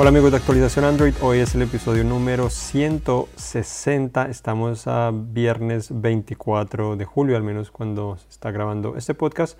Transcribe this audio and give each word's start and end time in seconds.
Hola 0.00 0.08
amigos 0.08 0.30
de 0.30 0.38
actualización 0.38 0.86
Android, 0.86 1.12
hoy 1.20 1.40
es 1.40 1.54
el 1.54 1.60
episodio 1.60 2.04
número 2.04 2.48
160, 2.48 4.30
estamos 4.30 4.86
a 4.86 5.12
viernes 5.12 5.88
24 5.90 6.96
de 6.96 7.04
julio, 7.04 7.36
al 7.36 7.42
menos 7.42 7.70
cuando 7.70 8.16
se 8.16 8.26
está 8.30 8.50
grabando 8.50 8.96
este 8.96 9.12
podcast, 9.12 9.58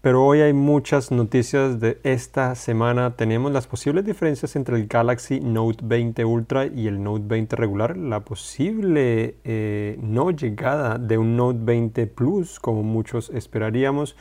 pero 0.00 0.24
hoy 0.24 0.40
hay 0.40 0.52
muchas 0.52 1.10
noticias 1.10 1.80
de 1.80 1.98
esta 2.04 2.54
semana, 2.54 3.16
tenemos 3.16 3.50
las 3.50 3.66
posibles 3.66 4.04
diferencias 4.04 4.54
entre 4.54 4.76
el 4.76 4.86
Galaxy 4.86 5.40
Note 5.40 5.80
20 5.82 6.24
Ultra 6.26 6.66
y 6.66 6.86
el 6.86 7.02
Note 7.02 7.24
20 7.26 7.56
regular, 7.56 7.96
la 7.96 8.20
posible 8.20 9.34
eh, 9.42 9.98
no 10.00 10.30
llegada 10.30 10.96
de 10.98 11.18
un 11.18 11.36
Note 11.36 11.58
20 11.60 12.06
Plus 12.06 12.60
como 12.60 12.84
muchos 12.84 13.30
esperaríamos, 13.30 14.14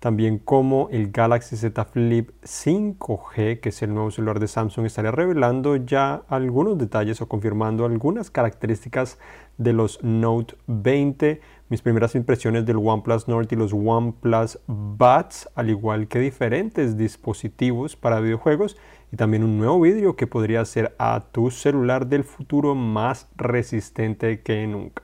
también 0.00 0.38
como 0.38 0.88
el 0.90 1.12
Galaxy 1.12 1.56
Z 1.56 1.84
Flip 1.84 2.30
5G, 2.42 3.60
que 3.60 3.68
es 3.68 3.82
el 3.82 3.92
nuevo 3.92 4.10
celular 4.10 4.40
de 4.40 4.48
Samsung, 4.48 4.86
estaría 4.86 5.10
revelando 5.10 5.76
ya 5.76 6.22
algunos 6.28 6.78
detalles 6.78 7.20
o 7.20 7.28
confirmando 7.28 7.84
algunas 7.84 8.30
características 8.30 9.18
de 9.58 9.74
los 9.74 10.02
Note 10.02 10.56
20. 10.66 11.42
Mis 11.68 11.82
primeras 11.82 12.14
impresiones 12.14 12.64
del 12.64 12.78
OnePlus 12.78 13.28
Nord 13.28 13.48
y 13.50 13.56
los 13.56 13.74
OnePlus 13.74 14.58
Buds, 14.66 15.50
al 15.54 15.68
igual 15.68 16.08
que 16.08 16.18
diferentes 16.18 16.96
dispositivos 16.96 17.94
para 17.94 18.20
videojuegos 18.20 18.78
y 19.12 19.16
también 19.16 19.44
un 19.44 19.58
nuevo 19.58 19.80
vídeo 19.82 20.16
que 20.16 20.26
podría 20.26 20.62
hacer 20.62 20.94
a 20.98 21.26
tu 21.30 21.50
celular 21.50 22.06
del 22.06 22.24
futuro 22.24 22.74
más 22.74 23.28
resistente 23.36 24.40
que 24.40 24.66
nunca. 24.66 25.02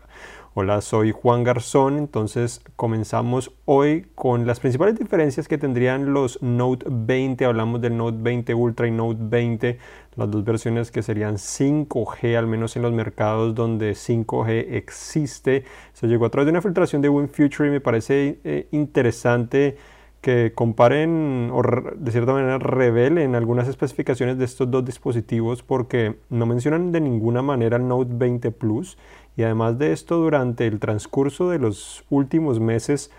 Hola, 0.58 0.80
soy 0.80 1.12
Juan 1.12 1.44
Garzón, 1.44 1.98
entonces 1.98 2.62
comenzamos 2.76 3.52
hoy 3.66 4.06
con 4.14 4.46
las 4.46 4.58
principales 4.58 4.98
diferencias 4.98 5.48
que 5.48 5.58
tendrían 5.58 6.14
los 6.14 6.40
Note 6.40 6.86
20, 6.88 7.44
hablamos 7.44 7.82
del 7.82 7.98
Note 7.98 8.16
20 8.22 8.54
Ultra 8.54 8.88
y 8.88 8.90
Note 8.90 9.20
20, 9.20 9.78
las 10.14 10.30
dos 10.30 10.44
versiones 10.44 10.90
que 10.90 11.02
serían 11.02 11.34
5G, 11.34 12.38
al 12.38 12.46
menos 12.46 12.74
en 12.74 12.80
los 12.80 12.94
mercados 12.94 13.54
donde 13.54 13.90
5G 13.90 14.68
existe. 14.70 15.64
Se 15.92 16.06
llegó 16.06 16.24
a 16.24 16.30
través 16.30 16.46
de 16.46 16.52
una 16.52 16.62
filtración 16.62 17.02
de 17.02 17.10
WinFuture 17.10 17.68
y 17.68 17.72
me 17.72 17.82
parece 17.82 18.38
eh, 18.42 18.66
interesante 18.70 19.76
que 20.22 20.52
comparen 20.54 21.50
o 21.52 21.62
de 21.62 22.10
cierta 22.10 22.32
manera 22.32 22.58
revelen 22.58 23.34
algunas 23.34 23.68
especificaciones 23.68 24.38
de 24.38 24.46
estos 24.46 24.70
dos 24.70 24.84
dispositivos 24.84 25.62
porque 25.62 26.16
no 26.30 26.46
mencionan 26.46 26.90
de 26.90 27.00
ninguna 27.00 27.42
manera 27.42 27.76
el 27.76 27.86
Note 27.86 28.10
20 28.14 28.50
Plus 28.52 28.96
y 29.36 29.42
además 29.42 29.78
de 29.78 29.92
esto, 29.92 30.16
durante 30.16 30.66
el 30.66 30.80
transcurso 30.80 31.50
de 31.50 31.58
los 31.58 32.04
últimos 32.08 32.58
meses 32.58 33.10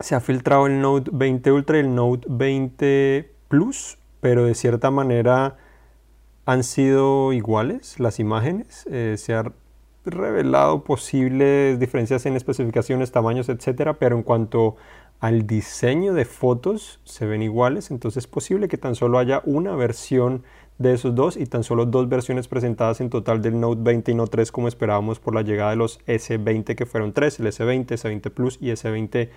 se 0.00 0.14
ha 0.14 0.20
filtrado 0.20 0.66
el 0.66 0.80
Note 0.80 1.10
20 1.12 1.52
Ultra 1.52 1.76
y 1.76 1.80
el 1.80 1.94
Note 1.94 2.26
20 2.28 3.30
Plus, 3.48 3.98
pero 4.20 4.44
de 4.44 4.54
cierta 4.54 4.90
manera 4.90 5.56
han 6.44 6.64
sido 6.64 7.32
iguales 7.32 8.00
las 8.00 8.18
imágenes. 8.18 8.84
Eh, 8.90 9.14
se 9.16 9.34
ha 9.34 9.52
revelado 10.04 10.82
posibles 10.82 11.78
diferencias 11.78 12.26
en 12.26 12.34
especificaciones, 12.34 13.12
tamaños, 13.12 13.48
etcétera, 13.48 13.98
pero 13.98 14.16
en 14.16 14.24
cuanto 14.24 14.76
al 15.20 15.46
diseño 15.46 16.14
de 16.14 16.24
fotos 16.24 16.98
se 17.04 17.26
ven 17.26 17.42
iguales, 17.42 17.92
entonces 17.92 18.24
es 18.24 18.26
posible 18.26 18.66
que 18.66 18.78
tan 18.78 18.96
solo 18.96 19.18
haya 19.20 19.40
una 19.44 19.76
versión 19.76 20.42
de 20.82 20.92
esos 20.92 21.14
dos 21.14 21.36
y 21.36 21.46
tan 21.46 21.64
solo 21.64 21.86
dos 21.86 22.08
versiones 22.08 22.48
presentadas 22.48 23.00
en 23.00 23.08
total 23.08 23.40
del 23.40 23.58
Note 23.58 23.80
20 23.82 24.12
y 24.12 24.14
no 24.14 24.26
tres 24.26 24.52
como 24.52 24.68
esperábamos 24.68 25.20
por 25.20 25.34
la 25.34 25.42
llegada 25.42 25.70
de 25.70 25.76
los 25.76 26.00
S20 26.06 26.74
que 26.74 26.86
fueron 26.86 27.12
tres, 27.12 27.40
el 27.40 27.46
S20, 27.46 27.86
S20 27.86 28.30
Plus 28.30 28.58
y 28.60 28.66
S20 28.66 29.28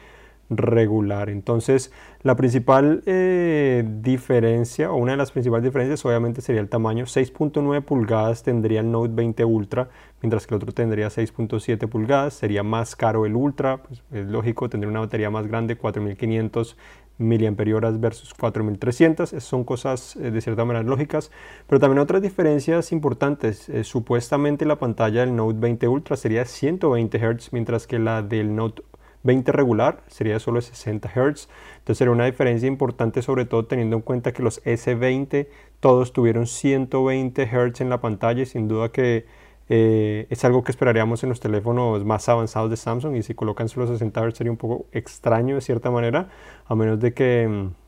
regular. 0.50 1.30
Entonces, 1.30 1.92
la 2.22 2.36
principal 2.36 3.02
eh, 3.06 3.84
diferencia, 4.02 4.92
o 4.92 4.96
una 4.96 5.12
de 5.14 5.18
las 5.18 5.32
principales 5.32 5.64
diferencias, 5.64 6.06
obviamente 6.06 6.42
sería 6.42 6.62
el 6.62 6.70
tamaño. 6.70 7.06
6.9 7.06 7.82
pulgadas 7.82 8.44
tendría 8.44 8.82
el 8.82 8.92
Note 8.92 9.14
20 9.14 9.46
Ultra, 9.46 9.90
mientras 10.22 10.46
que 10.46 10.54
el 10.54 10.58
otro 10.58 10.72
tendría 10.72 11.08
6.7 11.08 11.88
pulgadas. 11.88 12.36
Sería 12.36 12.64
más 12.64 12.96
caro 12.96 13.26
el 13.26 13.36
Ultra, 13.36 13.84
pues 13.84 14.04
es 14.12 14.28
lógico, 14.28 14.70
tendría 14.70 14.90
una 14.90 15.00
batería 15.02 15.30
más 15.30 15.48
grande, 15.48 15.78
4500 15.78 16.78
miliamperios 17.18 18.00
versus 18.00 18.34
4300 18.34 19.30
son 19.40 19.64
cosas 19.64 20.16
eh, 20.16 20.32
de 20.32 20.42
cierta 20.42 20.66
manera 20.66 20.84
lógicas. 20.84 21.32
Pero 21.68 21.80
también 21.80 22.00
otras 22.00 22.22
diferencias 22.22 22.92
importantes 22.92 23.70
eh, 23.70 23.84
supuestamente 23.84 24.66
la 24.66 24.78
pantalla 24.78 25.22
del 25.22 25.36
Note 25.36 25.60
20 25.60 25.88
Ultra 25.88 26.18
sería 26.18 26.46
120 26.46 27.18
Hz 27.20 27.54
mientras 27.54 27.88
que 27.88 28.00
la 28.00 28.22
del 28.22 28.56
Note 28.56 28.84
20 29.24 29.52
regular 29.52 30.04
sería 30.08 30.40
solo 30.40 30.62
60 30.62 31.10
Hz. 31.10 31.50
Entonces 31.78 31.98
sería 31.98 32.12
una 32.12 32.26
diferencia 32.26 32.68
importante 32.68 33.22
sobre 33.22 33.46
todo 33.46 33.66
teniendo 33.66 33.96
en 33.96 34.02
cuenta 34.02 34.34
que 34.34 34.44
los 34.44 34.64
S20 34.64 35.48
todos 35.80 36.14
tuvieron 36.14 36.48
120 36.48 37.46
Hz 37.46 37.82
en 37.82 37.90
la 37.90 38.02
pantalla 38.02 38.44
y 38.44 38.46
sin 38.46 38.68
duda 38.68 38.90
que 38.92 39.26
eh, 39.70 40.28
es 40.30 40.46
algo 40.46 40.64
que 40.64 40.72
esperaríamos 40.72 41.24
en 41.24 41.30
los 41.30 41.40
teléfonos 41.40 42.06
más 42.06 42.30
avanzados 42.30 42.70
de 42.70 42.78
Samsung 42.78 43.16
y 43.16 43.24
si 43.24 43.34
colocan 43.34 43.68
solo 43.68 43.88
60 43.88 44.22
Hz 44.22 44.38
sería 44.38 44.52
un 44.52 44.58
poco 44.58 44.86
extraño 44.92 45.56
de 45.56 45.62
cierta 45.62 45.90
manera, 45.90 46.30
a 46.68 46.76
menos 46.76 47.00
de 47.00 47.14
que 47.14 47.48
mm, 47.48 47.86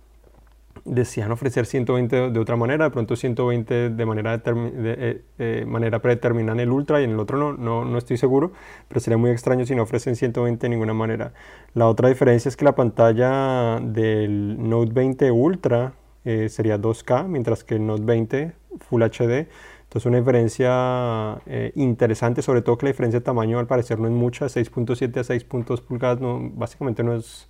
decían 0.86 1.32
ofrecer 1.32 1.66
120 1.66 2.32
de 2.32 2.40
otra 2.40 2.56
manera, 2.56 2.86
de 2.86 2.92
pronto 2.92 3.16
120 3.16 3.90
de 3.92 4.06
manera, 4.06 4.38
de, 4.38 5.22
eh, 5.38 5.66
manera 5.68 6.00
predeterminada 6.02 6.54
en 6.54 6.60
el 6.62 6.72
Ultra 6.72 7.02
y 7.02 7.04
en 7.04 7.12
el 7.12 7.20
otro 7.20 7.38
no, 7.38 7.54
no, 7.54 7.86
no, 7.86 7.98
estoy 7.98 8.18
seguro, 8.18 8.54
pero 8.88 9.00
sería 9.00 9.18
muy 9.18 9.30
extraño 9.30 9.66
si 9.66 9.76
no 9.76 9.84
ofrecen 9.84 10.16
120 10.16 10.66
de 10.66 10.70
ninguna 10.70 10.94
manera. 10.94 11.34
La 11.74 11.88
otra 11.88 12.10
diferencia 12.10 12.50
es 12.50 12.58
que 12.58 12.66
la 12.66 12.76
pantalla 12.76 13.80
del 13.82 14.68
Note 14.68 14.94
20 14.94 15.32
Ultra 15.32 15.94
eh, 16.26 16.50
sería 16.50 16.80
2K, 16.80 17.28
mientras 17.28 17.64
que 17.64 17.76
el 17.76 17.86
Note 17.86 18.04
20 18.04 18.54
Full 18.80 19.02
HD 19.04 19.48
entonces 19.88 20.06
una 20.06 20.18
diferencia 20.18 21.42
eh, 21.46 21.72
interesante, 21.76 22.42
sobre 22.42 22.62
todo 22.62 22.78
que 22.78 22.88
la 22.88 22.92
diferencia 22.92 23.22
de 23.22 23.24
tamaño 23.24 23.58
al 23.58 23.68
parecer 23.68 24.00
no 24.00 24.08
es 24.08 24.14
mucha, 24.14 24.50
6.7 24.50 25.18
a 25.18 25.24
6.2 25.24 25.82
pulgadas, 25.82 26.20
no, 26.20 26.52
básicamente 26.54 27.04
no 27.04 27.14
es, 27.14 27.48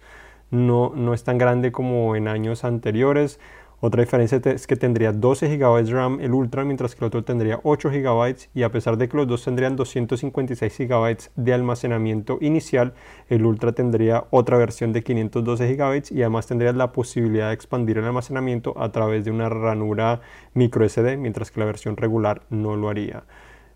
no, 0.51 0.91
no 0.95 1.15
es 1.15 1.23
tan 1.23 1.39
grande 1.39 1.71
como 1.71 2.15
en 2.15 2.27
años 2.27 2.63
anteriores. 2.63 3.39
Otra 3.79 4.01
diferencia 4.01 4.41
es 4.43 4.65
que 4.65 4.75
tendría 4.75 5.11
12 5.11 5.55
GB 5.55 5.91
RAM 5.91 6.19
el 6.19 6.33
Ultra, 6.33 6.65
mientras 6.65 6.95
que 6.95 7.05
el 7.05 7.09
otro 7.09 7.23
tendría 7.23 7.59
8 7.61 7.91
GB 7.91 8.35
y 8.55 8.63
a 8.63 8.71
pesar 8.71 8.97
de 8.97 9.07
que 9.07 9.15
los 9.15 9.27
dos 9.27 9.43
tendrían 9.43 9.75
256 9.75 10.77
GB 10.79 11.17
de 11.35 11.53
almacenamiento 11.53 12.39
inicial, 12.41 12.93
el 13.29 13.45
Ultra 13.45 13.73
tendría 13.73 14.25
otra 14.31 14.57
versión 14.57 14.93
de 14.93 15.03
512 15.03 15.75
GB 15.75 16.03
y 16.09 16.21
además 16.21 16.47
tendría 16.47 16.73
la 16.73 16.91
posibilidad 16.91 17.49
de 17.49 17.53
expandir 17.53 17.99
el 17.99 18.05
almacenamiento 18.05 18.73
a 18.81 18.91
través 18.91 19.25
de 19.25 19.31
una 19.31 19.47
ranura 19.47 20.21
micro 20.55 20.83
SD, 20.89 21.15
mientras 21.17 21.51
que 21.51 21.59
la 21.59 21.67
versión 21.67 21.97
regular 21.97 22.41
no 22.49 22.75
lo 22.75 22.89
haría. 22.89 23.25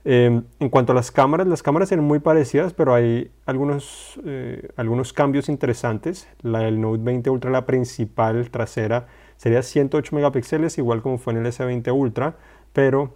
Em, 0.04 0.46
en 0.60 0.70
cuanto 0.70 0.94
a 0.94 0.96
las 0.96 1.12
cámaras, 1.12 1.46
las 1.46 1.62
cámaras 1.62 1.90
son 1.90 2.04
muy 2.04 2.18
parecidas, 2.18 2.74
pero 2.74 2.96
hay 2.96 3.30
algunos, 3.46 4.20
eh, 4.26 4.68
algunos 4.76 5.14
cambios 5.14 5.48
interesantes. 5.48 6.28
La 6.42 6.60
del 6.60 6.82
Note 6.82 7.04
20 7.04 7.30
Ultra, 7.30 7.52
la 7.52 7.68
principal 7.68 8.50
trasera, 8.50 9.06
sería 9.42 9.64
108 9.64 10.16
megapíxeles, 10.16 10.78
igual 10.78 11.02
como 11.02 11.18
fue 11.18 11.34
en 11.34 11.44
el 11.44 11.52
S20 11.52 11.92
Ultra, 11.92 12.36
pero 12.74 13.16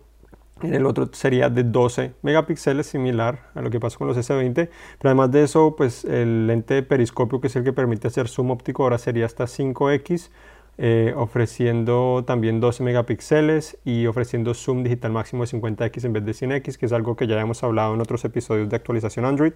en 0.63 0.73
el 0.73 0.87
otro 0.87 1.07
sería 1.11 1.51
de 1.51 1.63
12 1.63 2.13
megapíxeles, 2.23 2.87
similar 2.87 3.51
a 3.53 3.61
lo 3.61 3.69
que 3.69 3.79
pasó 3.79 3.99
con 3.99 4.07
los 4.07 4.17
S20. 4.17 4.53
Pero 4.53 4.69
además 5.03 5.29
de 5.29 5.43
eso, 5.43 5.75
pues 5.75 6.03
el 6.03 6.47
lente 6.47 6.81
periscopio, 6.81 7.39
que 7.41 7.45
es 7.45 7.55
el 7.55 7.63
que 7.63 7.73
permite 7.73 8.07
hacer 8.07 8.27
zoom 8.27 8.49
óptico, 8.49 8.81
ahora 8.81 8.97
sería 8.97 9.27
hasta 9.27 9.43
5x, 9.43 10.31
eh, 10.79 11.13
ofreciendo 11.15 12.23
también 12.25 12.59
12 12.59 12.81
megapíxeles 12.81 13.77
y 13.85 14.07
ofreciendo 14.07 14.55
zoom 14.55 14.81
digital 14.81 15.11
máximo 15.11 15.45
de 15.45 15.51
50x 15.51 16.05
en 16.05 16.13
vez 16.13 16.25
de 16.25 16.31
100x, 16.31 16.77
que 16.77 16.87
es 16.87 16.91
algo 16.91 17.15
que 17.15 17.27
ya 17.27 17.39
hemos 17.39 17.63
hablado 17.63 17.93
en 17.93 18.01
otros 18.01 18.25
episodios 18.25 18.67
de 18.67 18.75
actualización 18.75 19.25
Android 19.25 19.53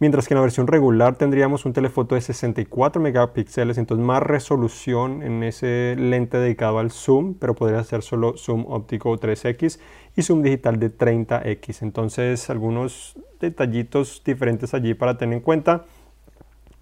mientras 0.00 0.26
que 0.26 0.34
en 0.34 0.38
la 0.38 0.42
versión 0.42 0.66
regular 0.66 1.14
tendríamos 1.16 1.64
un 1.66 1.72
telefoto 1.72 2.16
de 2.16 2.22
64 2.22 3.00
megapíxeles, 3.00 3.78
entonces 3.78 4.04
más 4.04 4.22
resolución 4.22 5.22
en 5.22 5.44
ese 5.44 5.94
lente 5.96 6.38
dedicado 6.38 6.78
al 6.78 6.90
zoom, 6.90 7.34
pero 7.34 7.54
podría 7.54 7.84
ser 7.84 8.02
solo 8.02 8.36
zoom 8.36 8.64
óptico 8.66 9.16
3x 9.16 9.78
y 10.16 10.22
zoom 10.22 10.42
digital 10.42 10.80
de 10.80 10.90
30x. 10.90 11.82
Entonces 11.82 12.50
algunos 12.50 13.14
detallitos 13.38 14.22
diferentes 14.24 14.74
allí 14.74 14.94
para 14.94 15.18
tener 15.18 15.36
en 15.36 15.42
cuenta. 15.42 15.84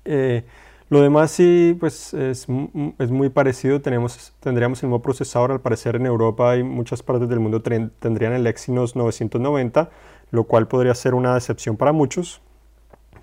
Eh, 0.04 0.44
lo 0.88 1.02
demás 1.02 1.32
sí, 1.32 1.76
pues 1.78 2.14
es, 2.14 2.46
es, 2.98 3.10
muy 3.10 3.28
parecido. 3.28 3.82
Tenemos, 3.82 4.32
tendríamos 4.40 4.82
el 4.82 4.88
mismo 4.88 5.02
procesador. 5.02 5.52
Al 5.52 5.60
parecer 5.60 5.96
en 5.96 6.06
Europa 6.06 6.56
y 6.56 6.62
muchas 6.62 7.02
partes 7.02 7.28
del 7.28 7.40
mundo 7.40 7.60
tendrían 7.60 8.32
el 8.32 8.46
Exynos 8.46 8.96
990, 8.96 9.90
lo 10.30 10.44
cual 10.44 10.66
podría 10.66 10.94
ser 10.94 11.14
una 11.14 11.34
decepción 11.34 11.76
para 11.76 11.92
muchos 11.92 12.40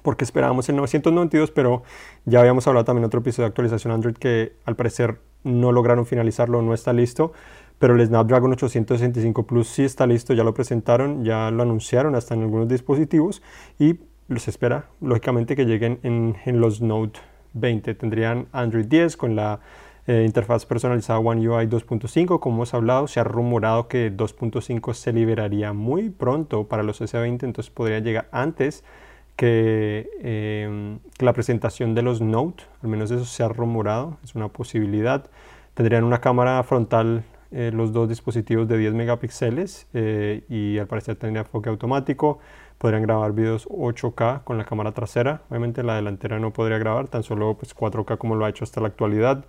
porque 0.05 0.23
esperábamos 0.23 0.69
el 0.69 0.77
992, 0.77 1.51
pero 1.51 1.83
ya 2.23 2.39
habíamos 2.39 2.65
hablado 2.67 2.85
también 2.85 3.03
en 3.03 3.07
otro 3.07 3.19
episodio 3.19 3.45
de 3.45 3.49
actualización 3.49 3.91
Android 3.91 4.15
que 4.15 4.53
al 4.63 4.77
parecer 4.77 5.19
no 5.43 5.71
lograron 5.71 6.05
finalizarlo, 6.05 6.61
no 6.61 6.73
está 6.73 6.93
listo, 6.93 7.33
pero 7.79 7.95
el 7.95 8.05
Snapdragon 8.05 8.53
865 8.53 9.43
Plus 9.47 9.67
sí 9.67 9.83
está 9.83 10.07
listo, 10.07 10.33
ya 10.33 10.43
lo 10.43 10.53
presentaron, 10.53 11.25
ya 11.25 11.51
lo 11.51 11.63
anunciaron 11.63 12.15
hasta 12.15 12.35
en 12.35 12.43
algunos 12.43 12.69
dispositivos 12.69 13.41
y 13.79 13.99
los 14.27 14.47
espera, 14.47 14.85
lógicamente, 15.01 15.55
que 15.55 15.65
lleguen 15.65 15.99
en, 16.03 16.37
en 16.45 16.61
los 16.61 16.81
Note 16.81 17.19
20. 17.53 17.95
Tendrían 17.95 18.47
Android 18.53 18.85
10 18.85 19.17
con 19.17 19.35
la 19.35 19.59
Eh, 20.07 20.23
interfaz 20.23 20.67
personalizada 20.67 21.17
One 21.17 21.49
UI 21.49 21.65
2.5, 21.65 22.39
como 22.39 22.57
hemos 22.57 22.75
hablado, 22.75 23.07
se 23.07 23.19
ha 23.19 23.23
rumorado 23.23 23.87
que 23.87 24.15
2.5 24.15 24.93
se 24.93 25.11
liberaría 25.11 25.73
muy 25.73 26.11
pronto 26.11 26.67
para 26.67 26.83
los 26.83 27.01
S20, 27.01 27.41
entonces 27.41 27.71
podría 27.71 27.97
llegar 27.97 28.29
antes 28.31 28.83
que, 29.35 30.09
eh, 30.21 30.97
la 31.19 31.33
presentación 31.33 31.95
de 31.95 32.01
los 32.01 32.21
Note, 32.21 32.63
al 32.81 32.89
menos 32.89 33.11
eso 33.11 33.25
se 33.25 33.43
ha 33.43 33.47
rumorado, 33.49 34.17
es 34.23 34.35
una 34.35 34.47
posibilidad. 34.47 35.29
Tendrían 35.73 36.03
una 36.03 36.21
cámara 36.21 36.61
frontal 36.63 37.23
eh, 37.51 37.71
los 37.73 37.93
dos 37.93 38.09
dispositivos 38.09 38.67
de 38.67 38.77
10 38.77 38.93
megapíxeles 38.93 39.87
y 40.49 40.77
al 40.77 40.87
parecer 40.87 41.15
tendría 41.15 41.41
enfoque 41.41 41.69
automático. 41.69 42.39
Podrían 42.77 43.03
grabar 43.03 43.31
videos 43.31 43.67
8K 43.69 44.43
con 44.43 44.57
la 44.57 44.65
cámara 44.65 44.91
trasera, 44.91 45.41
obviamente 45.49 45.81
la 45.81 45.95
delantera 45.95 46.39
no 46.39 46.51
podría 46.51 46.77
grabar, 46.77 47.07
tan 47.07 47.23
solo 47.23 47.55
pues, 47.57 47.73
4K 47.73 48.17
como 48.17 48.35
lo 48.35 48.45
ha 48.45 48.49
hecho 48.49 48.65
hasta 48.65 48.81
la 48.81 48.87
actualidad. 48.87 49.45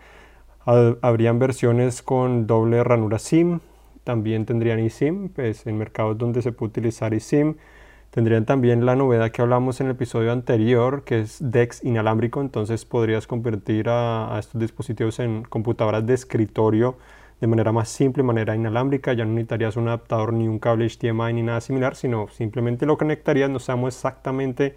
Habrían 0.65 1.39
versiones 1.39 2.03
con 2.03 2.47
doble 2.47 2.83
ranura 2.85 3.19
SIM, 3.19 3.61
también 4.07 4.47
tendrían 4.47 4.79
eSIM, 4.79 5.29
pues 5.31 5.67
en 5.67 5.77
mercados 5.79 6.17
donde 6.17 6.41
se 6.41 6.53
puede 6.53 6.71
utilizar 6.71 7.13
eSIM. 7.13 7.57
Tendrían 8.17 8.47
también 8.47 8.87
la 8.87 8.97
novedad 8.97 9.31
que 9.31 9.43
hablamos 9.43 9.79
en 9.83 9.89
el 9.89 9.93
episodio 9.93 10.33
anterior, 10.33 11.05
que 11.05 11.21
es 11.21 11.37
DeX 11.39 11.85
inalámbrico, 11.85 12.41
entonces 12.41 12.87
podrías 12.87 13.27
convertir 13.27 13.91
a, 13.91 14.35
estos 14.39 14.59
dispositivos 14.59 15.19
en 15.19 15.43
computadoras 15.43 16.07
de 16.07 16.15
escritorio 16.15 16.97
de 17.43 17.47
manera 17.47 17.73
más 17.73 17.91
simple, 17.91 18.23
manera 18.23 18.57
inalámbrica, 18.57 19.13
ya 19.13 19.27
no 19.27 19.33
necesitarías 19.33 19.77
un 19.77 19.89
adaptador 19.89 20.33
ni 20.33 20.49
un 20.49 20.59
cable 20.59 20.89
HDMI 20.89 21.35
ni 21.35 21.43
nada 21.43 21.61
similar, 21.61 21.95
sino 21.95 22.29
simplemente 22.29 22.87
lo 22.87 22.97
conectarías, 22.97 23.51
no 23.51 23.59
sabemos 23.59 23.95
exactamente 23.95 24.77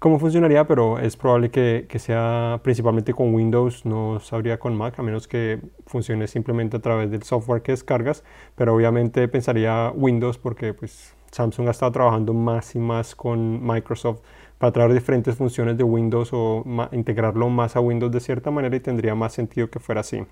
cómo 0.00 0.18
funcionaría, 0.18 0.66
pero 0.66 0.98
es 0.98 1.16
probable 1.16 1.52
que, 1.52 1.86
que, 1.88 2.00
sea 2.00 2.58
principalmente 2.64 3.14
con 3.14 3.32
Windows, 3.32 3.86
no 3.86 4.18
sabría 4.18 4.58
con 4.58 4.76
Mac, 4.76 4.98
a 4.98 5.04
menos 5.04 5.28
que 5.28 5.60
funcione 5.86 6.26
simplemente 6.26 6.78
a 6.78 6.80
través 6.80 7.12
del 7.12 7.22
software 7.22 7.62
que 7.62 7.70
descargas, 7.70 8.24
pero 8.56 8.74
obviamente 8.74 9.28
pensaría 9.28 9.92
Windows 9.94 10.36
porque 10.36 10.74
pues 10.74 11.14
Samsung 11.32 11.68
ha 11.68 11.72
estado 11.72 11.92
trabajando 11.92 12.34
más 12.34 12.74
y 12.76 12.78
más 12.78 13.16
con 13.16 13.66
Microsoft 13.66 14.20
para 14.58 14.72
traer 14.72 14.92
diferentes 14.92 15.34
funciones 15.34 15.76
de 15.76 15.82
Windows 15.82 16.30
o 16.32 16.64
integrarlo 16.92 17.48
más 17.48 17.74
a 17.74 17.80
Windows 17.80 18.12
de 18.12 18.20
cierta 18.20 18.50
manera 18.50 18.76
y 18.76 18.80
tendría 18.80 19.14
más 19.14 19.32
sentido 19.32 19.68
que 19.68 19.80
fuera 19.80 20.02
así. 20.02 20.24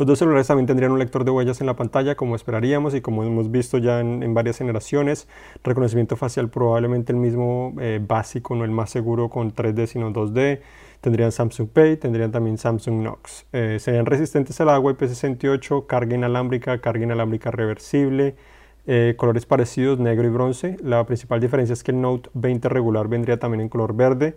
Los 0.00 0.06
dos 0.06 0.18
celulares 0.18 0.46
también 0.46 0.66
tendrían 0.66 0.92
un 0.92 0.98
lector 0.98 1.24
de 1.24 1.30
huellas 1.30 1.60
en 1.60 1.66
la 1.66 1.76
pantalla, 1.76 2.14
como 2.14 2.34
esperaríamos 2.34 2.94
y 2.94 3.02
como 3.02 3.22
hemos 3.22 3.50
visto 3.50 3.76
ya 3.76 4.00
en, 4.00 4.32
varias 4.32 4.56
generaciones. 4.56 5.28
Reconocimiento 5.62 6.16
facial 6.16 6.48
probablemente 6.48 7.12
el 7.12 7.18
mismo 7.18 7.74
eh, 7.78 8.00
básico, 8.02 8.54
no 8.54 8.64
el 8.64 8.70
más 8.70 8.88
seguro 8.88 9.28
con 9.28 9.52
3D 9.52 9.84
sino 9.84 10.10
2D. 10.10 10.60
Tendrían 11.02 11.32
Samsung 11.32 11.68
Pay, 11.68 11.98
tendrían 11.98 12.32
también 12.32 12.56
Samsung 12.56 13.00
Knox. 13.00 13.44
Eh, 13.52 13.76
serían 13.78 14.06
resistentes 14.06 14.58
al 14.62 14.70
agua 14.70 14.96
IP68, 14.96 15.86
carga 15.86 16.14
inalámbrica, 16.14 16.80
carga 16.80 17.04
inalámbrica 17.04 17.50
reversible. 17.50 18.36
Eh, 18.86 19.14
colores 19.16 19.46
parecidos, 19.46 19.98
negro 19.98 20.26
y 20.26 20.30
bronce. 20.30 20.76
La 20.82 21.04
principal 21.06 21.40
diferencia 21.40 21.72
es 21.72 21.84
que 21.84 21.92
el 21.92 22.00
Note 22.00 22.30
20 22.34 22.68
regular 22.68 23.08
vendría 23.08 23.38
también 23.38 23.60
en 23.60 23.68
color 23.68 23.94
verde. 23.94 24.36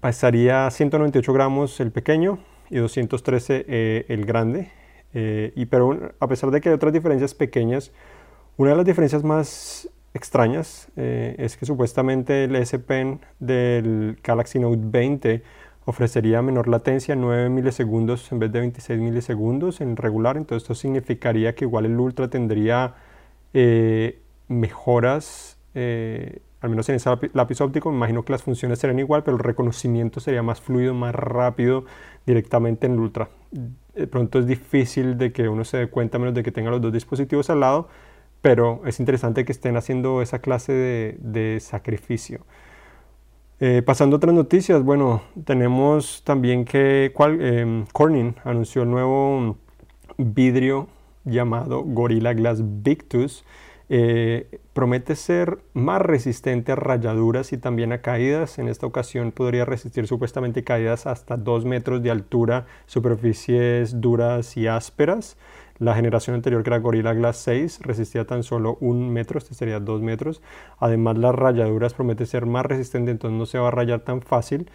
pasaría 0.00 0.66
a 0.66 0.70
198 0.70 1.32
gramos 1.32 1.78
el 1.80 1.92
pequeño, 1.92 2.38
y 2.70 2.76
213 2.78 3.66
eh, 3.68 4.04
el 4.08 4.24
grande. 4.24 4.70
Eh, 5.12 5.52
y 5.56 5.66
pero 5.66 6.12
a 6.20 6.28
pesar 6.28 6.50
de 6.50 6.60
que 6.60 6.68
hay 6.68 6.74
otras 6.74 6.92
diferencias 6.92 7.34
pequeñas, 7.34 7.92
una 8.56 8.70
de 8.70 8.76
las 8.76 8.86
diferencias 8.86 9.24
más 9.24 9.88
extrañas 10.14 10.88
eh, 10.96 11.34
es 11.38 11.56
que 11.56 11.66
supuestamente 11.66 12.44
el 12.44 12.56
S 12.56 12.78
Pen 12.78 13.20
del 13.38 14.18
Galaxy 14.22 14.58
Note 14.58 14.80
20 14.80 15.42
ofrecería 15.84 16.42
menor 16.42 16.68
latencia, 16.68 17.16
9 17.16 17.48
milisegundos 17.48 18.30
en 18.30 18.38
vez 18.38 18.52
de 18.52 18.60
26 18.60 19.00
milisegundos 19.00 19.80
en 19.80 19.96
regular, 19.96 20.36
entonces 20.36 20.62
esto 20.62 20.74
significaría 20.74 21.54
que 21.54 21.64
igual 21.64 21.86
el 21.86 21.98
Ultra 21.98 22.28
tendría 22.28 22.94
mejoras 24.48 25.58
al 26.60 26.68
menos 26.68 26.88
en 26.88 26.96
ese 26.96 27.10
lápiz 27.32 27.60
óptico, 27.60 27.90
me 27.90 27.96
imagino 27.96 28.24
que 28.24 28.32
las 28.32 28.42
funciones 28.42 28.78
serían 28.78 28.98
igual, 28.98 29.22
pero 29.24 29.36
el 29.36 29.42
reconocimiento 29.42 30.20
sería 30.20 30.42
más 30.42 30.60
fluido, 30.60 30.92
más 30.92 31.14
rápido 31.14 31.84
directamente 32.26 32.86
en 32.86 32.92
el 32.94 33.00
Ultra. 33.00 33.30
De 33.94 34.06
pronto 34.06 34.38
es 34.38 34.46
difícil 34.46 35.16
de 35.16 35.32
que 35.32 35.48
uno 35.48 35.64
se 35.64 35.78
dé 35.78 35.88
cuenta, 35.88 36.18
menos 36.18 36.34
de 36.34 36.42
que 36.42 36.52
tenga 36.52 36.70
los 36.70 36.80
dos 36.82 36.92
dispositivos 36.92 37.48
al 37.48 37.60
lado, 37.60 37.88
pero 38.42 38.82
es 38.86 39.00
interesante 39.00 39.44
que 39.44 39.52
estén 39.52 39.76
haciendo 39.76 40.20
esa 40.20 40.40
clase 40.40 41.18
de, 41.18 41.58
sacrificio. 41.60 42.44
Eh, 43.58 43.82
pasando 43.84 44.16
a 44.16 44.18
otras 44.18 44.34
noticias, 44.34 44.82
bueno, 44.82 45.22
tenemos 45.44 46.22
también 46.24 46.64
que 46.64 47.12
eh, 47.14 47.84
Corning 47.92 48.34
anunció 48.44 48.82
el 48.82 48.90
nuevo 48.90 49.56
vidrio 50.18 50.88
llamado 51.24 51.82
Gorilla 51.82 52.32
Glass 52.32 52.62
Victus 52.82 53.44
eh, 53.92 54.60
promete 54.72 55.16
ser 55.16 55.58
más 55.74 56.00
resistente 56.00 56.70
a 56.70 56.76
rayaduras 56.76 57.52
y 57.52 57.58
también 57.58 57.92
a 57.92 58.00
caídas. 58.00 58.60
En 58.60 58.68
esta 58.68 58.86
ocasión 58.86 59.32
podría 59.32 59.64
resistir 59.64 60.06
supuestamente 60.06 60.62
caídas 60.62 61.08
hasta 61.08 61.36
2 61.36 61.64
metros 61.64 62.00
de 62.00 62.12
altura, 62.12 62.66
superficies 62.86 64.00
duras 64.00 64.56
y 64.56 64.68
ásperas. 64.68 65.36
La 65.80 65.96
generación 65.96 66.36
anterior, 66.36 66.62
que 66.62 66.70
era 66.70 66.78
Gorilla 66.78 67.14
Glass 67.14 67.38
6, 67.38 67.80
resistía 67.82 68.24
tan 68.26 68.44
solo 68.44 68.78
un 68.80 69.12
metro, 69.12 69.38
este 69.38 69.54
sería 69.54 69.80
2 69.80 70.02
metros. 70.02 70.40
Además, 70.78 71.18
las 71.18 71.34
rayaduras 71.34 71.92
promete 71.92 72.26
ser 72.26 72.46
más 72.46 72.66
resistente, 72.66 73.10
entonces 73.10 73.36
no 73.36 73.46
se 73.46 73.58
va 73.58 73.68
a 73.68 73.70
rayar 73.72 74.00
tan 74.00 74.22
fácil. 74.22 74.70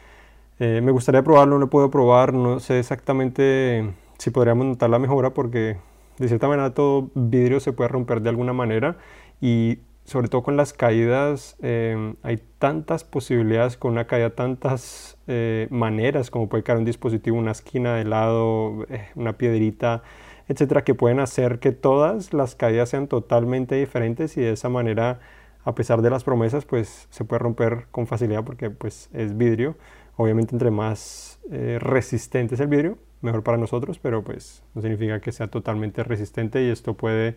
Eh, 0.59 0.81
me 0.83 0.91
gustaría 0.91 1.23
probarlo, 1.23 1.55
no 1.55 1.59
lo 1.61 1.69
puedo 1.69 1.89
probar, 1.89 2.33
no 2.33 2.59
sé 2.59 2.79
exactamente 2.79 3.93
si 4.17 4.29
podríamos 4.29 4.65
notar 4.65 4.89
la 4.89 4.99
mejora 4.99 5.29
porque 5.33 5.77
de 6.17 6.27
cierta 6.27 6.47
manera 6.47 6.73
todo 6.73 7.09
vidrio 7.13 7.59
se 7.59 7.73
puede 7.73 7.89
romper 7.89 8.21
de 8.21 8.29
alguna 8.29 8.53
manera 8.53 8.97
y 9.41 9.79
sobre 10.05 10.27
todo 10.27 10.43
con 10.43 10.55
las 10.55 10.71
caídas 10.71 11.57
em, 11.61 12.15
hay 12.21 12.37
tantas 12.59 13.03
posibilidades 13.03 13.75
con 13.75 13.93
una 13.93 14.05
caída, 14.05 14.29
tantas 14.29 15.17
eh, 15.27 15.67
maneras 15.71 16.29
como 16.29 16.47
puede 16.47 16.63
caer 16.63 16.77
un 16.77 16.85
dispositivo, 16.85 17.37
una 17.37 17.51
esquina 17.51 17.95
de 17.95 18.05
lado, 18.05 18.85
eh, 18.89 19.07
una 19.15 19.33
piedrita, 19.33 20.03
etcétera, 20.47 20.83
que 20.83 20.93
pueden 20.93 21.19
hacer 21.19 21.59
que 21.59 21.71
todas 21.71 22.33
las 22.33 22.55
caídas 22.55 22.89
sean 22.89 23.07
totalmente 23.07 23.75
diferentes 23.75 24.37
y 24.37 24.41
de 24.41 24.51
esa 24.51 24.69
manera, 24.69 25.19
a 25.63 25.73
pesar 25.73 26.03
de 26.03 26.11
las 26.11 26.23
promesas, 26.23 26.65
pues 26.65 27.07
se 27.09 27.25
puede 27.25 27.39
romper 27.39 27.87
con 27.89 28.05
facilidad 28.05 28.43
porque 28.43 28.69
pues 28.69 29.09
es 29.11 29.35
vidrio. 29.35 29.75
Obviamente 30.17 30.55
entre 30.55 30.71
más 30.71 31.39
eh, 31.51 31.77
resistente 31.81 32.55
es 32.55 32.61
el 32.61 32.67
vidrio, 32.67 32.97
mejor 33.25 33.43
para 33.43 33.57
nosotros, 33.57 33.99
pero 33.99 34.23
pues 34.23 34.63
no 34.73 34.81
significa 34.81 35.19
que 35.19 35.31
sea 35.31 35.47
totalmente 35.47 36.03
resistente 36.03 36.63
y 36.63 36.69
esto 36.69 36.93
puede 36.93 37.35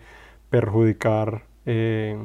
perjudicar 0.50 1.44
eh, 1.66 2.16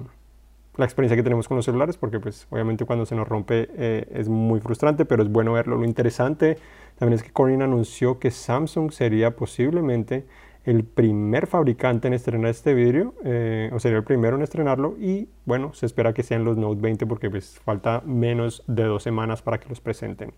la 0.75 0.85
experiencia 0.85 1.15
que 1.15 1.23
tenemos 1.23 1.47
con 1.47 1.57
los 1.57 1.65
celulares, 1.65 1.97
porque 1.97 2.19
pues 2.19 2.47
obviamente 2.49 2.85
cuando 2.85 3.05
se 3.05 3.15
nos 3.15 3.27
rompe 3.27 3.69
eh, 3.75 4.07
es 4.11 4.29
muy 4.29 4.59
frustrante, 4.59 5.05
pero 5.05 5.23
es 5.23 5.29
bueno 5.29 5.53
verlo. 5.53 5.77
Lo 5.77 5.85
interesante 5.85 6.57
también 6.97 7.17
es 7.17 7.23
que 7.23 7.31
Corning 7.31 7.61
anunció 7.61 8.19
que 8.19 8.31
Samsung 8.31 8.91
sería 8.91 9.35
posiblemente 9.35 10.25
el 10.63 10.85
primer 10.85 11.47
fabricante 11.47 12.07
en 12.07 12.13
estrenar 12.13 12.49
este 12.49 12.73
vidrio, 12.73 13.15
eh, 13.25 13.69
o 13.73 13.79
sería 13.79 13.97
el 13.97 14.03
primero 14.03 14.37
en 14.37 14.43
estrenarlo, 14.43 14.95
y 14.97 15.27
bueno, 15.45 15.73
se 15.73 15.85
espera 15.85 16.13
que 16.13 16.23
sean 16.23 16.45
los 16.45 16.57
Note 16.57 16.81
20 16.81 17.05
porque 17.05 17.29
pues 17.29 17.59
falta 17.59 18.01
menos 18.05 18.63
de 18.67 18.83
dos 18.83 19.03
semanas 19.03 19.41
para 19.41 19.59
que 19.59 19.67
los 19.67 19.81
presenten. 19.81 20.33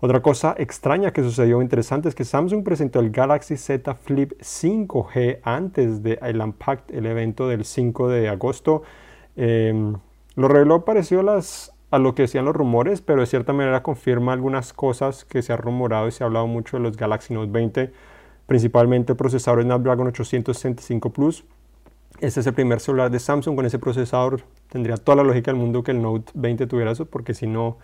Otra 0.00 0.22
cosa 0.22 0.54
extraña 0.58 1.12
que 1.12 1.24
sucedió 1.24 1.60
interesante 1.60 2.08
es 2.08 2.14
que 2.14 2.24
Samsung 2.24 2.62
presentó 2.62 3.00
el 3.00 3.10
Galaxy 3.10 3.56
Z 3.56 3.96
Flip 3.96 4.32
5G 4.40 5.40
antes 5.42 6.04
del 6.04 6.20
el 6.22 6.40
Unpacked, 6.40 6.94
el 6.94 7.06
evento 7.06 7.48
del 7.48 7.64
5 7.64 8.08
de 8.08 8.28
agosto. 8.28 8.82
Em, 9.34 9.96
lo 10.36 10.46
reveló 10.46 10.84
parecido 10.84 11.28
a, 11.28 11.40
a 11.90 11.98
lo 11.98 12.14
que 12.14 12.22
decían 12.22 12.44
los 12.44 12.54
rumores, 12.54 13.00
pero 13.00 13.22
de 13.22 13.26
cierta 13.26 13.52
manera 13.52 13.82
confirma 13.82 14.32
algunas 14.32 14.72
cosas 14.72 15.24
que 15.24 15.42
se 15.42 15.52
ha 15.52 15.56
rumorado 15.56 16.06
y 16.06 16.12
se 16.12 16.22
ha 16.22 16.28
hablado 16.28 16.46
mucho 16.46 16.76
de 16.76 16.84
los 16.84 16.96
Galaxy 16.96 17.34
Note 17.34 17.50
20, 17.50 17.92
principalmente 18.46 19.14
el 19.14 19.16
procesador 19.16 19.64
Snapdragon 19.64 20.06
865 20.06 21.10
Plus. 21.10 21.44
Este 22.20 22.38
es 22.38 22.46
el 22.46 22.54
primer 22.54 22.78
celular 22.78 23.10
de 23.10 23.18
Samsung 23.18 23.56
con 23.56 23.66
ese 23.66 23.80
procesador. 23.80 24.42
Tendría 24.68 24.96
toda 24.96 25.16
la 25.16 25.22
lógica 25.24 25.50
del 25.50 25.60
mundo 25.60 25.82
que 25.82 25.90
el 25.90 26.00
Note 26.00 26.30
20 26.34 26.68
tuviera 26.68 26.92
eso, 26.92 27.04
porque 27.06 27.34
si 27.34 27.48
no 27.48 27.78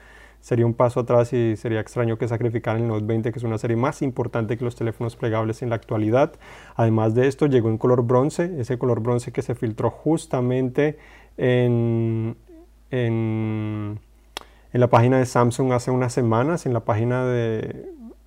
sería 0.45 0.67
un 0.67 0.75
paso 0.75 1.01
atrás 1.01 1.33
y 1.33 1.57
sería 1.57 1.81
extraño 1.81 2.19
que 2.19 2.29
sacrificaran 2.29 2.83
el 2.83 2.89
Note 2.89 3.07
20, 3.07 3.33
que 3.33 3.39
es 3.39 3.45
una 3.45 3.57
serie 3.57 3.79
más 3.79 4.03
importante 4.03 4.59
que 4.59 4.65
los 4.67 4.77
teléfonos 4.77 5.17
plegables 5.17 5.63
en 5.63 5.71
la 5.71 5.77
actualidad. 5.77 6.35
Además 6.77 7.15
de 7.15 7.29
esto, 7.29 7.47
llegó 7.47 7.71
en 7.71 7.79
color 7.79 8.03
bronce, 8.03 8.61
ese 8.61 8.77
color 8.77 9.01
bronce 9.01 9.33
que 9.33 9.41
se 9.41 9.55
filtró 9.55 9.89
justamente 9.91 10.99
en, 11.39 12.37
en, 12.91 13.99
la 14.75 14.91
página 14.91 15.19
de 15.19 15.25
Samsung 15.25 15.73
hace 15.73 15.91
unas 15.91 16.13
semanas, 16.13 16.67
en 16.67 16.75
la 16.75 16.81
página 16.81 17.25
de, 17.25 17.87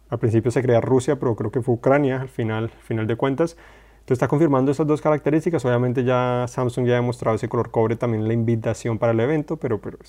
al 0.10 0.18
principio 0.18 0.50
se 0.50 0.64
creía 0.64 0.82
Rusia, 0.82 1.20
pero 1.20 1.36
creo 1.36 1.52
que 1.52 1.62
fue 1.62 1.76
Ucrania 1.76 2.22
al 2.22 2.30
final, 2.30 2.70
final 2.82 3.06
de 3.06 3.16
cuentas. 3.16 3.58
Entonces 4.00 4.14
está 4.14 4.28
confirmando 4.28 4.72
esas 4.72 4.88
dos 4.88 5.02
características. 5.02 5.64
Obviamente 5.66 6.04
ya 6.04 6.46
Samsung 6.48 6.88
ya 6.88 6.94
ha 6.94 6.96
demostrado 6.96 7.36
ese 7.36 7.48
color 7.48 7.70
cobre 7.70 7.96
también 7.96 8.28
la 8.28 8.34
invitación 8.34 8.98
para 8.98 9.12
el 9.12 9.20
evento, 9.20 9.58
pero, 9.58 9.80
pero 9.80 10.00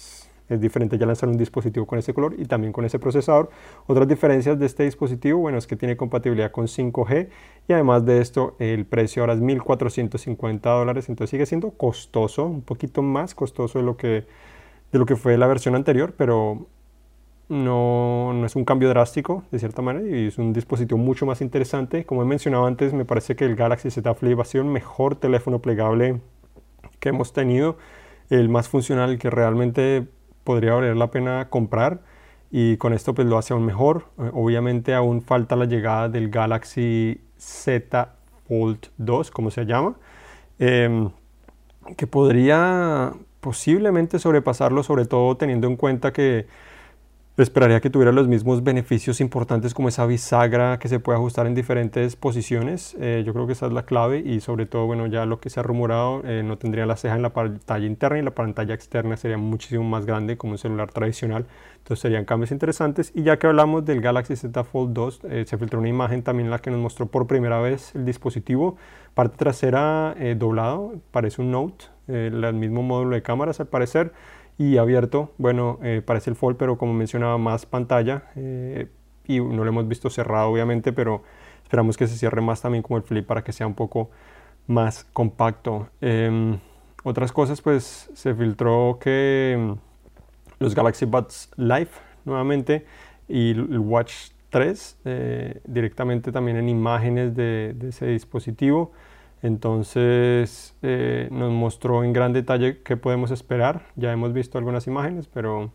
diferente 0.56 0.96
ya 0.98 1.06
lanzar 1.06 1.28
un 1.28 1.36
dispositivo 1.36 1.86
con 1.86 1.98
ese 1.98 2.14
color 2.14 2.34
y 2.38 2.46
también 2.46 2.72
con 2.72 2.84
ese 2.84 2.98
procesador. 2.98 3.50
Otras 3.86 4.08
diferencias 4.08 4.58
de 4.58 4.66
este 4.66 4.84
dispositivo, 4.84 5.38
bueno, 5.38 5.58
es 5.58 5.66
que 5.66 5.76
tiene 5.76 5.96
compatibilidad 5.96 6.50
con 6.50 6.66
5G 6.66 7.28
y 7.68 7.72
además 7.72 8.04
de 8.06 8.20
esto 8.20 8.56
el 8.58 8.86
precio 8.86 9.22
ahora 9.22 9.34
es 9.34 9.40
1.450 9.40 10.60
dólares, 10.60 11.08
entonces 11.08 11.30
sigue 11.30 11.46
siendo 11.46 11.70
costoso, 11.72 12.46
un 12.46 12.62
poquito 12.62 13.02
más 13.02 13.34
costoso 13.34 13.78
de 13.78 13.84
lo 13.84 13.96
que, 13.96 14.26
de 14.92 14.98
lo 14.98 15.06
que 15.06 15.16
fue 15.16 15.36
la 15.36 15.46
versión 15.46 15.74
anterior, 15.74 16.14
pero 16.16 16.66
no, 17.48 18.32
no, 18.34 18.44
es 18.46 18.56
un 18.56 18.64
cambio 18.64 18.88
drástico 18.90 19.44
de 19.50 19.58
cierta 19.58 19.82
manera 19.82 20.06
y 20.06 20.26
es 20.26 20.38
un 20.38 20.52
dispositivo 20.52 20.98
mucho 20.98 21.26
más 21.26 21.40
interesante. 21.40 22.04
Como 22.04 22.22
he 22.22 22.26
mencionado 22.26 22.66
antes, 22.66 22.92
me 22.92 23.04
parece 23.04 23.36
que 23.36 23.44
el 23.44 23.56
Galaxy 23.56 23.90
Z 23.90 24.14
Flip 24.14 24.38
ha 24.38 24.44
sido 24.44 24.64
el 24.64 24.70
mejor 24.70 25.16
teléfono 25.16 25.60
plegable 25.60 26.20
que 27.00 27.08
hemos 27.10 27.32
tenido, 27.32 27.76
el 28.30 28.48
más 28.48 28.68
funcional, 28.68 29.18
que 29.18 29.30
realmente 29.30 30.08
podría 30.48 30.72
valer 30.72 30.96
la 30.96 31.10
pena 31.10 31.50
comprar 31.50 32.00
y 32.50 32.78
con 32.78 32.94
esto 32.94 33.12
pues 33.12 33.28
lo 33.28 33.36
hace 33.36 33.52
aún 33.52 33.66
mejor. 33.66 34.06
Eh, 34.18 34.30
obviamente 34.32 34.94
aún 34.94 35.20
falta 35.20 35.56
la 35.56 35.66
llegada 35.66 36.08
del 36.08 36.30
Galaxy 36.30 37.20
Z 37.36 38.14
Fold 38.48 38.78
2, 38.96 39.30
como 39.30 39.50
se 39.50 39.66
llama, 39.66 39.96
em, 40.58 41.10
que 41.98 42.06
podría 42.06 43.12
posiblemente 43.40 44.18
sobrepasarlo, 44.18 44.82
sobre 44.82 45.04
todo 45.04 45.36
teniendo 45.36 45.66
en 45.66 45.76
cuenta 45.76 46.14
que 46.14 46.46
esperaría 47.42 47.80
que 47.80 47.88
tuviera 47.88 48.10
los 48.10 48.26
mismos 48.26 48.64
beneficios 48.64 49.20
importantes 49.20 49.72
como 49.72 49.88
esa 49.88 50.04
bisagra 50.06 50.78
que 50.80 50.88
se 50.88 50.98
puede 50.98 51.18
ajustar 51.18 51.46
en 51.46 51.54
diferentes 51.54 52.16
posiciones. 52.16 52.96
Eh, 52.98 53.22
yo 53.24 53.32
creo 53.32 53.46
que 53.46 53.52
esa 53.52 53.66
es 53.66 53.72
la 53.72 53.84
clave 53.84 54.18
y 54.18 54.40
sobre 54.40 54.66
todo, 54.66 54.86
bueno, 54.86 55.06
ya 55.06 55.24
lo 55.24 55.38
que 55.38 55.48
se 55.48 55.60
ha 55.60 55.62
rumorado, 55.62 56.22
eh, 56.24 56.42
no 56.44 56.58
tendría 56.58 56.84
la 56.84 56.96
ceja 56.96 57.14
en 57.14 57.22
la 57.22 57.32
pantalla 57.32 57.86
interna 57.86 58.18
y 58.18 58.22
la 58.22 58.32
pantalla 58.32 58.74
externa 58.74 59.16
sería 59.16 59.38
muchísimo 59.38 59.84
más 59.84 60.04
grande 60.04 60.36
como 60.36 60.52
un 60.52 60.58
celular 60.58 60.90
tradicional. 60.90 61.46
Entonces 61.76 62.00
serían 62.00 62.24
cambios 62.24 62.50
interesantes. 62.50 63.12
Y 63.14 63.22
ya 63.22 63.38
que 63.38 63.46
hablamos 63.46 63.84
del 63.84 64.00
Galaxy 64.00 64.34
Z 64.34 64.64
Fold 64.64 64.92
2, 64.92 65.20
eh, 65.30 65.44
se 65.46 65.56
filtró 65.58 65.78
una 65.78 65.88
imagen 65.88 66.24
también 66.24 66.50
la 66.50 66.58
que 66.58 66.72
nos 66.72 66.80
mostró 66.80 67.06
por 67.06 67.28
primera 67.28 67.60
vez 67.60 67.94
el 67.94 68.04
dispositivo. 68.04 68.76
Parte 69.14 69.36
trasera 69.36 70.14
doblado, 70.36 70.94
parece 71.12 71.40
un 71.40 71.50
Note, 71.50 71.86
el 72.08 72.54
mismo 72.54 72.82
módulo 72.82 73.16
de 73.16 73.22
cámaras 73.22 73.60
al 73.60 73.66
parecer 73.66 74.12
y 74.58 74.76
abierto, 74.76 75.32
bueno, 75.38 75.78
eh, 75.82 76.02
parece 76.04 76.30
el 76.30 76.36
Fold, 76.36 76.56
pero 76.56 76.76
como 76.76 76.92
mencionaba, 76.92 77.38
más 77.38 77.64
pantalla 77.64 78.24
eh, 78.34 78.88
y 79.24 79.40
no 79.40 79.62
lo 79.62 79.68
hemos 79.68 79.86
visto 79.86 80.10
cerrado 80.10 80.50
obviamente, 80.50 80.92
pero 80.92 81.22
esperamos 81.62 81.96
que 81.96 82.08
se 82.08 82.16
cierre 82.16 82.40
más 82.40 82.60
también 82.60 82.82
como 82.82 82.96
el 82.96 83.04
Flip 83.04 83.24
para 83.24 83.44
que 83.44 83.52
sea 83.52 83.68
un 83.68 83.74
poco 83.74 84.10
más 84.66 85.04
compacto. 85.12 85.88
Em, 86.00 86.58
otras 87.04 87.30
cosas, 87.30 87.62
pues 87.62 88.10
se 88.14 88.34
filtró 88.34 88.98
que 89.00 89.52
em, 89.52 89.76
los 90.58 90.74
Galaxy 90.74 91.06
Buds 91.06 91.50
Live 91.56 91.90
nuevamente 92.24 92.84
y 93.28 93.50
el 93.50 93.78
Watch 93.78 94.30
3 94.50 94.98
eh, 95.04 95.60
directamente 95.66 96.32
también 96.32 96.56
en 96.56 96.68
imágenes 96.68 97.36
de 97.36 97.76
ese 97.88 98.06
dispositivo. 98.06 98.92
Entonces 99.42 100.74
eh, 100.82 101.28
nos 101.30 101.52
mostró 101.52 102.04
en 102.04 102.12
gran 102.12 102.32
detalle 102.32 102.82
qué 102.82 102.96
podemos 102.96 103.30
esperar. 103.30 103.86
Ya 103.96 104.12
hemos 104.12 104.32
visto 104.32 104.58
algunas 104.58 104.86
imágenes, 104.86 105.28
pero, 105.28 105.70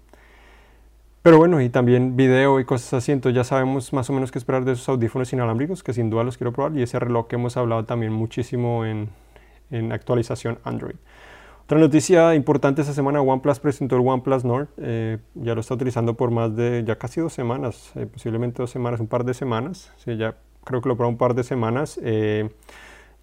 pero 1.21 1.37
bueno, 1.37 1.61
y 1.61 1.69
también 1.69 2.15
video 2.15 2.59
y 2.59 2.65
cosas 2.65 2.93
así. 2.95 3.11
Entonces 3.11 3.35
ya 3.35 3.43
sabemos 3.43 3.93
más 3.93 4.09
o 4.09 4.13
menos 4.13 4.31
qué 4.31 4.39
esperar 4.39 4.65
de 4.65 4.73
esos 4.73 4.89
audífonos 4.89 5.31
inalámbricos, 5.31 5.83
que 5.83 5.93
sin 5.93 6.09
duda 6.09 6.23
los 6.23 6.37
quiero 6.37 6.51
probar. 6.51 6.77
Y 6.77 6.81
ese 6.81 6.99
reloj 6.99 7.27
que 7.27 7.35
hemos 7.35 7.55
hablado 7.55 7.85
también 7.85 8.11
muchísimo 8.11 8.85
en, 8.85 9.09
en 9.71 9.91
actualización 9.91 10.59
Android. 10.63 10.95
Otra 11.63 11.79
noticia 11.79 12.35
importante 12.35 12.81
esta 12.81 12.93
semana, 12.93 13.21
OnePlus 13.21 13.59
presentó 13.59 13.95
el 13.95 14.05
OnePlus 14.05 14.43
Nord. 14.43 14.67
Eh, 14.77 15.19
ya 15.35 15.55
lo 15.55 15.61
está 15.61 15.75
utilizando 15.75 16.13
por 16.15 16.29
más 16.29 16.53
de, 16.57 16.83
ya 16.85 16.97
casi 16.97 17.21
dos 17.21 17.31
semanas, 17.31 17.93
eh, 17.95 18.05
posiblemente 18.05 18.61
dos 18.61 18.69
semanas, 18.69 18.99
un 18.99 19.07
par 19.07 19.23
de 19.23 19.33
semanas. 19.33 19.93
Sí, 19.95 20.17
ya 20.17 20.35
creo 20.65 20.81
que 20.81 20.89
lo 20.89 20.97
probó 20.97 21.09
un 21.09 21.17
par 21.17 21.35
de 21.35 21.43
semanas. 21.45 21.97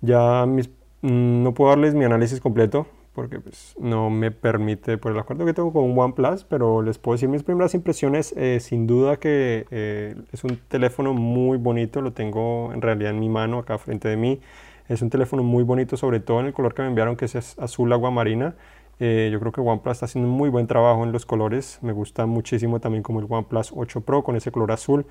Ya 0.00 0.46
mm, 0.46 1.42
no 1.42 1.54
puedo 1.54 1.70
darles 1.70 1.94
mi 1.94 2.04
análisis 2.04 2.40
completo 2.40 2.86
porque 3.14 3.40
pues, 3.40 3.74
no 3.78 4.08
me 4.08 4.30
permite 4.30 4.96
por 4.96 5.12
el 5.12 5.18
acuerdo 5.18 5.44
que 5.44 5.52
tengo 5.52 5.72
con 5.72 5.98
OnePlus, 5.98 6.44
pero 6.44 6.80
les 6.82 6.98
puedo 6.98 7.16
decir 7.16 7.28
mis 7.28 7.42
primeras 7.42 7.74
impresiones. 7.74 8.32
Eh, 8.36 8.60
sin 8.60 8.86
duda 8.86 9.18
que 9.18 9.66
eh, 9.70 10.14
es 10.32 10.44
un 10.44 10.56
teléfono 10.68 11.12
muy 11.12 11.58
bonito, 11.58 12.00
lo 12.00 12.12
tengo 12.12 12.72
en 12.72 12.80
realidad 12.80 13.10
en 13.10 13.20
mi 13.20 13.28
mano 13.28 13.58
acá 13.58 13.78
frente 13.78 14.08
de 14.08 14.16
mí. 14.16 14.40
Es 14.88 15.02
un 15.02 15.10
teléfono 15.10 15.42
muy 15.42 15.64
bonito, 15.64 15.96
sobre 15.96 16.20
todo 16.20 16.40
en 16.40 16.46
el 16.46 16.52
color 16.52 16.74
que 16.74 16.82
me 16.82 16.88
enviaron, 16.88 17.16
que 17.16 17.26
es 17.26 17.58
azul 17.58 17.92
agua 17.92 18.10
marina. 18.10 18.54
Eh, 19.00 19.30
yo 19.32 19.40
creo 19.40 19.52
que 19.52 19.60
OnePlus 19.60 19.92
está 19.92 20.06
haciendo 20.06 20.30
un 20.30 20.36
muy 20.36 20.48
buen 20.48 20.66
trabajo 20.66 21.04
en 21.04 21.12
los 21.12 21.26
colores. 21.26 21.78
Me 21.82 21.92
gusta 21.92 22.26
muchísimo 22.26 22.80
también 22.80 23.02
como 23.02 23.20
el 23.20 23.26
OnePlus 23.28 23.72
8 23.74 24.00
Pro 24.02 24.22
con 24.24 24.36
ese 24.36 24.50
color 24.52 24.72
azul 24.72 25.06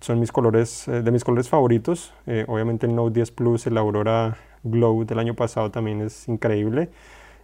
son 0.00 0.20
mis 0.20 0.32
colores, 0.32 0.88
eh, 0.88 1.02
de 1.02 1.10
mis 1.10 1.24
colores 1.24 1.48
favoritos. 1.48 2.12
Eh, 2.26 2.44
obviamente 2.48 2.86
el 2.86 2.94
Note 2.94 3.14
10 3.14 3.30
Plus, 3.32 3.66
el 3.66 3.78
Aurora 3.78 4.36
Glow 4.64 5.04
del 5.04 5.18
año 5.18 5.34
pasado 5.34 5.70
también 5.70 6.00
es 6.00 6.28
increíble. 6.28 6.90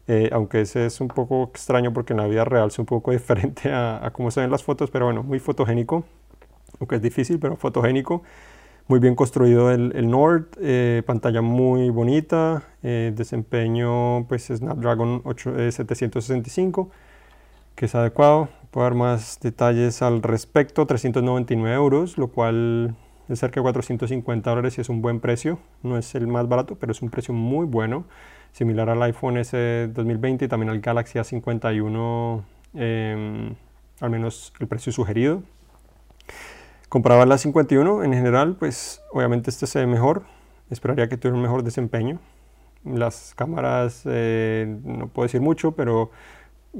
Eh, 0.06 0.28
aunque 0.32 0.60
ese 0.60 0.86
es 0.86 1.00
un 1.00 1.08
poco 1.08 1.44
extraño 1.44 1.92
porque 1.92 2.12
en 2.12 2.18
la 2.18 2.26
vida 2.26 2.44
real 2.44 2.68
es 2.68 2.78
un 2.78 2.86
poco 2.86 3.10
diferente 3.12 3.72
a, 3.72 4.10
cómo 4.12 4.30
se 4.30 4.40
ven 4.40 4.50
las 4.50 4.62
fotos, 4.62 4.90
pero 4.90 5.06
bueno, 5.06 5.22
muy 5.22 5.38
fotogénico, 5.38 6.04
aunque 6.80 6.96
es 6.96 7.02
difícil, 7.02 7.38
pero 7.38 7.56
fotogénico. 7.56 8.22
Muy 8.86 8.98
bien 8.98 9.14
construido 9.14 9.70
el, 9.70 9.92
el 9.96 10.10
Nord, 10.10 10.44
pantalla 11.06 11.40
muy 11.40 11.88
bonita, 11.88 12.64
desempeño 12.82 14.26
pues 14.28 14.48
Snapdragon 14.48 15.22
8, 15.24 15.72
765, 15.72 16.90
que 17.74 17.86
es 17.86 17.94
adecuado, 17.94 18.48
Puedo 18.74 18.86
dar 18.86 18.96
más 18.96 19.38
detalles 19.40 20.02
al 20.02 20.20
respecto, 20.20 20.84
399 20.84 21.76
euros, 21.76 22.18
lo 22.18 22.26
cual 22.26 22.96
es 23.28 23.38
cerca 23.38 23.60
de 23.60 23.62
450 23.62 24.50
dólares 24.50 24.76
y 24.78 24.80
es 24.80 24.88
un 24.88 25.00
buen 25.00 25.20
precio. 25.20 25.60
No 25.84 25.96
es 25.96 26.12
el 26.16 26.26
más 26.26 26.48
barato, 26.48 26.74
pero 26.74 26.90
es 26.90 27.00
un 27.00 27.08
precio 27.08 27.32
muy 27.32 27.66
bueno, 27.66 28.04
similar 28.50 28.90
al 28.90 29.00
iPhone 29.04 29.36
S 29.36 29.88
2020 29.94 30.46
y 30.46 30.48
también 30.48 30.70
al 30.70 30.80
Galaxy 30.80 31.20
A51, 31.20 32.42
em, 32.74 33.54
al 34.00 34.10
menos 34.10 34.52
el 34.58 34.66
precio 34.66 34.90
sugerido. 34.90 35.44
Comparado 36.88 37.22
al 37.22 37.30
A51 37.30 38.04
en 38.04 38.12
general, 38.12 38.56
pues 38.58 39.02
obviamente 39.12 39.50
este 39.50 39.68
se 39.68 39.78
ve 39.78 39.86
mejor, 39.86 40.24
esperaría 40.68 41.08
que 41.08 41.16
tuviera 41.16 41.36
un 41.36 41.42
mejor 41.42 41.62
desempeño. 41.62 42.18
Las 42.84 43.34
cámaras, 43.36 44.02
eh, 44.04 44.80
no 44.82 45.06
puedo 45.06 45.26
decir 45.26 45.40
mucho, 45.40 45.76
pero 45.76 46.10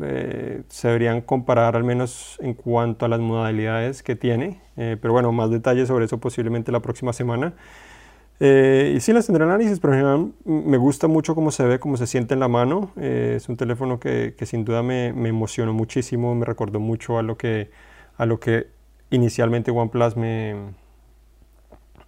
eh, 0.03 0.63
se 0.69 0.89
deberían 0.89 1.21
comparar 1.21 1.77
al 1.77 1.85
menos 1.85 2.39
en 2.41 2.55
cuanto 2.55 3.05
a 3.05 3.09
las 3.09 3.21
modalidades 3.21 4.03
que 4.03 4.17
tiene, 4.17 4.61
eh, 4.77 4.97
pero 5.01 5.13
bueno, 5.13 5.33
más 5.33 5.51
detalles 5.51 5.89
sobre 5.89 6.07
eso 6.07 6.19
posiblemente 6.19 6.73
la 6.73 6.81
próxima 6.81 7.13
semana. 7.13 7.55
Eh, 8.41 8.95
y 8.97 9.01
sí 9.01 9.13
las 9.13 9.27
tendré 9.27 9.45
análisis, 9.45 9.79
pero 9.79 9.95
en 9.95 10.01
general 10.01 10.33
me 10.45 10.77
gusta 10.77 11.07
mucho 11.07 11.35
cómo 11.35 11.51
se 11.53 11.65
ve, 11.65 11.79
cómo 11.79 11.97
se 11.97 12.07
siente 12.07 12.35
en 12.35 12.41
la 12.41 12.49
mano. 12.49 12.91
es 12.97 13.49
un 13.49 13.57
teléfono 13.57 14.01
que, 14.01 14.35
que 14.37 14.47
sin 14.47 14.65
duda 14.65 14.83
me, 14.83 15.13
me, 15.13 15.29
emocionó 15.29 15.73
muchísimo, 15.73 16.35
me 16.35 16.45
recordó 16.45 16.81
mucho 16.81 17.19
a 17.19 17.23
lo 17.23 17.37
que, 17.37 17.71
a 18.17 18.27
lo 18.27 18.41
que 18.41 18.69
inicialmente 19.11 19.71
OnePlus 19.71 20.17
me, 20.17 20.57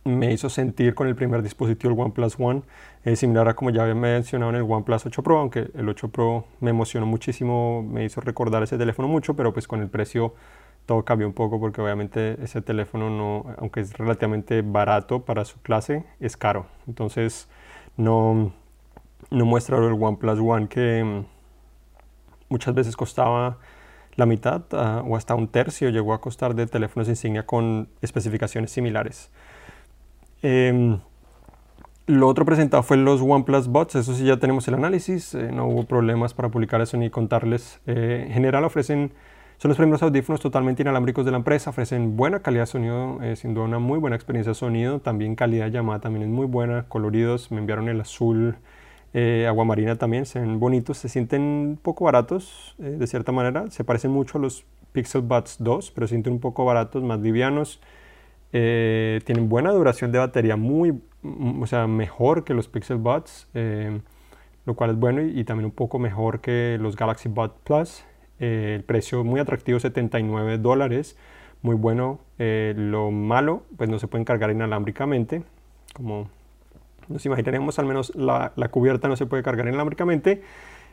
me 0.07 0.33
hizo 0.33 0.49
sentir 0.49 0.95
con 0.95 1.09
el 1.09 1.17
primer 1.17 1.43
dispositivo, 1.43 1.93
el 1.93 2.01
OnePlus 2.01 2.37
One, 2.39 2.63
es 3.05 3.19
similar 3.19 3.49
a 3.49 3.55
como 3.55 3.71
ya 3.71 3.83
había 3.83 3.95
mencionado 3.95 4.51
en 4.51 4.57
el 4.57 4.63
OnePlus 4.63 5.07
8 5.07 5.23
Pro, 5.23 5.39
aunque 5.39 5.71
el 5.75 5.89
8 5.89 6.09
Pro 6.09 6.45
me 6.61 6.71
emocionó 6.71 7.07
muchísimo, 7.07 7.83
me 7.83 8.05
hizo 8.05 8.21
recordar 8.21 8.63
ese 8.63 8.79
teléfono 8.79 9.09
mucho, 9.09 9.35
pero 9.35 9.53
pues 9.53 9.69
con 9.69 9.81
el 9.81 9.89
precio 9.89 10.35
todo 10.87 11.05
cambió 11.05 11.27
un 11.27 11.35
poco 11.35 11.59
porque 11.61 11.81
obviamente 11.81 12.43
ese 12.43 12.63
teléfono 12.63 13.11
no, 13.11 13.55
aunque 13.59 13.81
es 13.81 13.97
relativamente 13.99 14.63
barato 14.63 15.25
para 15.25 15.45
su 15.45 15.61
clase, 15.61 16.05
es 16.21 16.37
caro. 16.37 16.67
Entonces 16.87 17.49
no, 17.97 18.53
no 19.31 19.45
muestra 19.45 19.77
el 19.79 19.93
OnePlus 19.93 20.39
One 20.41 20.69
que 20.69 21.03
mm, 21.05 21.27
muchas 22.49 22.75
veces 22.75 22.97
costaba 22.97 23.59
la 24.15 24.27
mitad 24.27 24.63
ah, 24.73 25.03
o 25.07 25.17
hasta 25.17 25.35
un 25.35 25.49
tercio, 25.49 25.91
llegó 25.91 26.15
a 26.15 26.21
costar 26.21 26.55
de 26.55 26.67
teléfonos 26.67 27.09
insignia 27.09 27.45
con 27.45 27.89
especificaciones 28.01 28.71
similares. 28.71 29.31
Em, 30.43 30.99
lo 32.07 32.29
otro 32.29 32.45
presentado 32.45 32.85
fue 32.85 32.97
los 32.97 33.21
OnePlus 33.21 33.67
Bots, 33.67 33.97
eso 33.97 34.15
sí 34.15 34.25
ya 34.25 34.37
tenemos 34.37 34.69
el 34.69 34.75
análisis, 34.75 35.35
eh, 35.35 35.51
no 35.53 35.67
hubo 35.67 35.85
problemas 35.87 36.35
para 36.35 36.49
publicar 36.51 36.81
eso 36.81 36.97
ni 36.97 37.11
contarles. 37.11 37.81
Eh, 37.87 38.27
en 38.29 38.33
general 38.33 38.63
ofrecen, 38.65 39.11
son 39.59 39.71
los 39.71 39.77
primeros 39.77 40.05
audífonos 40.05 40.41
totalmente 40.41 40.83
inalámbricos 40.83 41.25
de 41.25 41.33
la 41.33 41.39
empresa, 41.39 41.71
ofrecen 41.71 42.17
buena 42.17 42.41
calidad 42.41 42.63
de 42.63 42.67
sonido, 42.67 43.21
eh, 43.23 43.35
sin 43.35 43.55
duda 43.55 43.65
una 43.65 43.81
muy 43.81 43.99
buena 43.99 44.15
experiencia 44.15 44.51
de 44.51 44.55
sonido, 44.55 45.01
también 45.01 45.35
calidad 45.35 45.65
de 45.65 45.73
llamada 45.73 46.01
también 46.01 46.23
es 46.23 46.29
muy 46.29 46.47
buena, 46.47 46.85
coloridos, 46.85 47.51
me 47.51 47.59
enviaron 47.59 47.89
el 47.89 48.01
azul, 48.01 48.57
agua 49.49 49.65
marina 49.65 49.97
también, 49.97 50.27
se 50.27 50.39
ven 50.39 50.61
bonitos, 50.61 50.99
se 50.99 51.09
sienten 51.09 51.79
poco 51.83 52.05
baratos 52.05 52.75
de 52.77 53.07
cierta 53.07 53.33
manera, 53.33 53.71
se 53.71 53.83
parecen 53.83 54.11
mucho 54.11 54.37
a 54.37 54.43
los 54.43 54.67
Pixel 54.93 55.23
Buds 55.23 55.57
2, 55.59 55.91
pero 55.93 56.07
se 56.07 56.11
sienten 56.11 56.35
un 56.35 56.41
poco 56.41 56.67
baratos, 56.67 57.03
más 57.03 57.21
livianos. 57.21 57.81
Eh, 58.53 59.21
tienen 59.25 59.49
buena 59.49 59.73
duración 59.73 60.13
de 60.13 60.19
batería, 60.19 60.57
muy, 60.57 60.93
mm, 61.23 61.63
o 61.63 61.67
sea, 61.67 61.87
mejor 61.87 62.45
que 62.45 62.55
los 62.55 62.69
Pixel 62.69 62.99
Buds, 62.99 63.49
eh, 63.55 64.01
lo 64.65 64.75
cual 64.75 64.91
es 64.91 64.97
bueno 64.97 65.23
y, 65.23 65.45
también 65.45 65.67
un 65.67 65.73
poco 65.73 65.99
mejor 65.99 66.41
que 66.41 66.79
los 66.81 66.97
Galaxy 66.97 67.29
Buds 67.29 67.55
Plus. 67.65 68.05
Eh, 68.41 68.75
el 68.77 68.85
precio 68.85 69.25
muy 69.25 69.41
atractivo, 69.41 69.79
79 69.79 70.59
dólares. 70.59 71.17
Muy 71.63 71.75
bueno. 71.77 72.21
Lo 72.39 73.11
malo, 73.11 73.63
pues 73.77 73.89
no 73.89 73.99
se 73.99 74.09
pueden 74.09 74.25
cargar 74.25 74.51
inalámbricamente. 74.51 75.43
Como 75.95 76.29
nos 77.09 77.25
imaginaremos, 77.25 77.79
al 77.79 77.87
menos 77.87 78.15
la 78.15 78.69
cubierta 78.71 79.09
no 79.09 79.17
se 79.17 79.27
puede 79.27 79.43
cargar 79.43 79.67
inalámbricamente. 79.67 80.43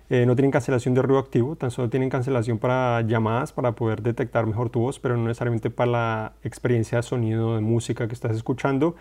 Eh, 0.09 0.25
no 0.25 0.35
tienen 0.35 0.51
cancelación 0.51 0.93
de 0.93 1.01
ruido 1.01 1.19
activo, 1.19 1.55
tan 1.55 1.71
solo 1.71 1.89
tienen 1.89 2.09
cancelación 2.09 2.59
para 2.59 3.01
llamadas 3.01 3.53
para 3.53 3.71
poder 3.71 4.01
detectar 4.01 4.45
mejor 4.45 4.69
tu 4.69 4.81
voz, 4.81 4.99
pero 4.99 5.15
no 5.17 5.25
necesariamente 5.25 5.69
para 5.69 5.91
la 5.91 6.33
experiencia 6.43 6.97
de 6.97 7.03
sonido 7.03 7.55
de 7.55 7.61
música 7.61 8.07
que 8.07 8.13
estás 8.13 8.35
escuchando. 8.35 8.95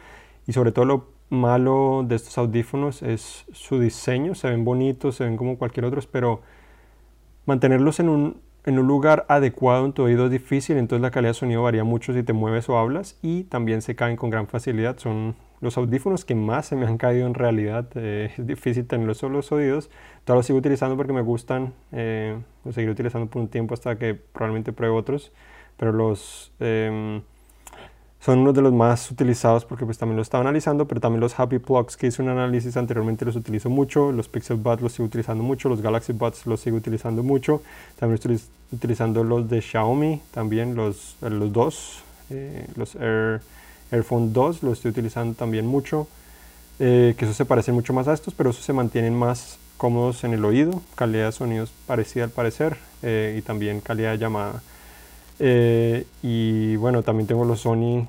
Y 0.46 0.52
sobre 0.52 0.72
todo 0.72 0.84
lo 0.84 1.08
malo 1.28 2.04
de 2.06 2.16
estos 2.16 2.36
audífonos 2.38 3.02
es 3.02 3.44
su 3.52 3.80
diseño, 3.80 4.34
se 4.34 4.48
ven 4.48 4.64
bonitos, 4.64 5.16
se 5.16 5.24
ven 5.24 5.36
como 5.36 5.58
cualquier 5.58 5.86
otro, 5.86 6.00
pero 6.10 6.40
mantenerlos 7.46 8.00
en 8.00 8.08
un, 8.08 8.40
en 8.64 8.78
un 8.78 8.86
lugar 8.86 9.26
adecuado 9.28 9.84
en 9.86 9.92
tu 9.92 10.02
oído 10.02 10.26
es 10.26 10.30
difícil, 10.30 10.76
entonces 10.76 11.02
la 11.02 11.10
calidad 11.10 11.30
de 11.30 11.34
sonido 11.34 11.62
varía 11.62 11.84
mucho 11.84 12.12
si 12.12 12.22
te 12.22 12.32
mueves 12.32 12.68
o 12.68 12.78
hablas 12.78 13.18
y 13.22 13.44
también 13.44 13.82
se 13.82 13.96
caen 13.96 14.16
con 14.16 14.30
gran 14.30 14.46
facilidad. 14.46 14.98
Son 14.98 15.34
los 15.62 15.78
audífonos 15.78 16.24
que 16.24 16.34
más 16.34 16.66
se 16.66 16.76
me 16.76 16.86
han 16.86 16.98
caído 16.98 17.26
en 17.26 17.34
realidad. 17.34 17.86
Eh, 17.94 18.34
es 18.36 18.46
difícil 18.46 18.84
tenerlos 18.84 19.18
solo 19.18 19.36
los 19.36 19.52
oídos. 19.52 19.90
Todavía 20.24 20.40
los 20.40 20.46
sigo 20.46 20.58
utilizando 20.58 20.96
porque 20.96 21.12
me 21.12 21.22
gustan. 21.22 21.72
Eh, 21.92 22.36
los 22.64 22.74
seguiré 22.74 22.92
utilizando 22.92 23.28
por 23.28 23.40
un 23.40 23.48
tiempo 23.48 23.72
hasta 23.72 23.96
que 23.96 24.14
probablemente 24.14 24.72
pruebe 24.72 24.92
otros. 24.94 25.30
Pero 25.76 25.92
los 25.92 26.50
em, 26.58 27.22
son 28.20 28.40
uno 28.40 28.52
de 28.52 28.60
los 28.60 28.72
más 28.72 29.08
utilizados 29.12 29.64
porque 29.64 29.84
pues 29.84 29.98
también 29.98 30.16
lo 30.16 30.22
estaba 30.22 30.42
analizando. 30.42 30.88
Pero 30.88 31.00
también 31.00 31.20
los 31.20 31.38
Happy 31.38 31.60
Plugs 31.60 31.96
que 31.96 32.08
hice 32.08 32.22
un 32.22 32.30
análisis 32.30 32.76
anteriormente 32.76 33.24
los 33.24 33.36
utilizo 33.36 33.70
mucho. 33.70 34.10
Los 34.10 34.28
Pixel 34.28 34.56
Buds 34.56 34.82
los 34.82 34.92
sigo 34.94 35.06
utilizando 35.06 35.44
mucho. 35.44 35.68
Los 35.68 35.80
Galaxy 35.80 36.12
Buds 36.12 36.44
los 36.46 36.58
sigo 36.58 36.76
utilizando 36.76 37.22
mucho. 37.22 37.62
También 38.00 38.14
estoy 38.14 38.40
utilizando 38.72 39.22
los 39.22 39.48
de 39.48 39.62
Xiaomi. 39.62 40.22
También 40.32 40.74
los, 40.74 41.16
los 41.20 41.52
dos. 41.52 42.02
Eh, 42.30 42.66
los 42.74 42.96
Air 42.96 43.42
Airphone 43.92 44.32
2 44.32 44.62
lo 44.62 44.72
estoy 44.72 44.90
utilizando 44.90 45.34
también 45.34 45.66
mucho, 45.66 46.08
eh, 46.80 47.14
que 47.16 47.26
eso 47.26 47.34
se 47.34 47.44
parece 47.44 47.70
mucho 47.70 47.92
más 47.92 48.08
a 48.08 48.14
estos, 48.14 48.34
pero 48.34 48.50
eso 48.50 48.62
se 48.62 48.72
mantienen 48.72 49.14
más 49.14 49.58
cómodos 49.76 50.24
en 50.24 50.32
el 50.32 50.44
oído, 50.44 50.82
calidad 50.94 51.26
de 51.26 51.32
sonidos 51.32 51.72
parecida 51.86 52.24
al 52.24 52.30
parecer 52.30 52.76
eh, 53.02 53.36
y 53.38 53.42
también 53.42 53.80
calidad 53.80 54.12
de 54.12 54.18
llamada. 54.18 54.62
Eh, 55.38 56.06
y 56.22 56.76
bueno, 56.76 57.02
también 57.02 57.26
tengo 57.26 57.44
los 57.44 57.60
Sony, 57.60 58.06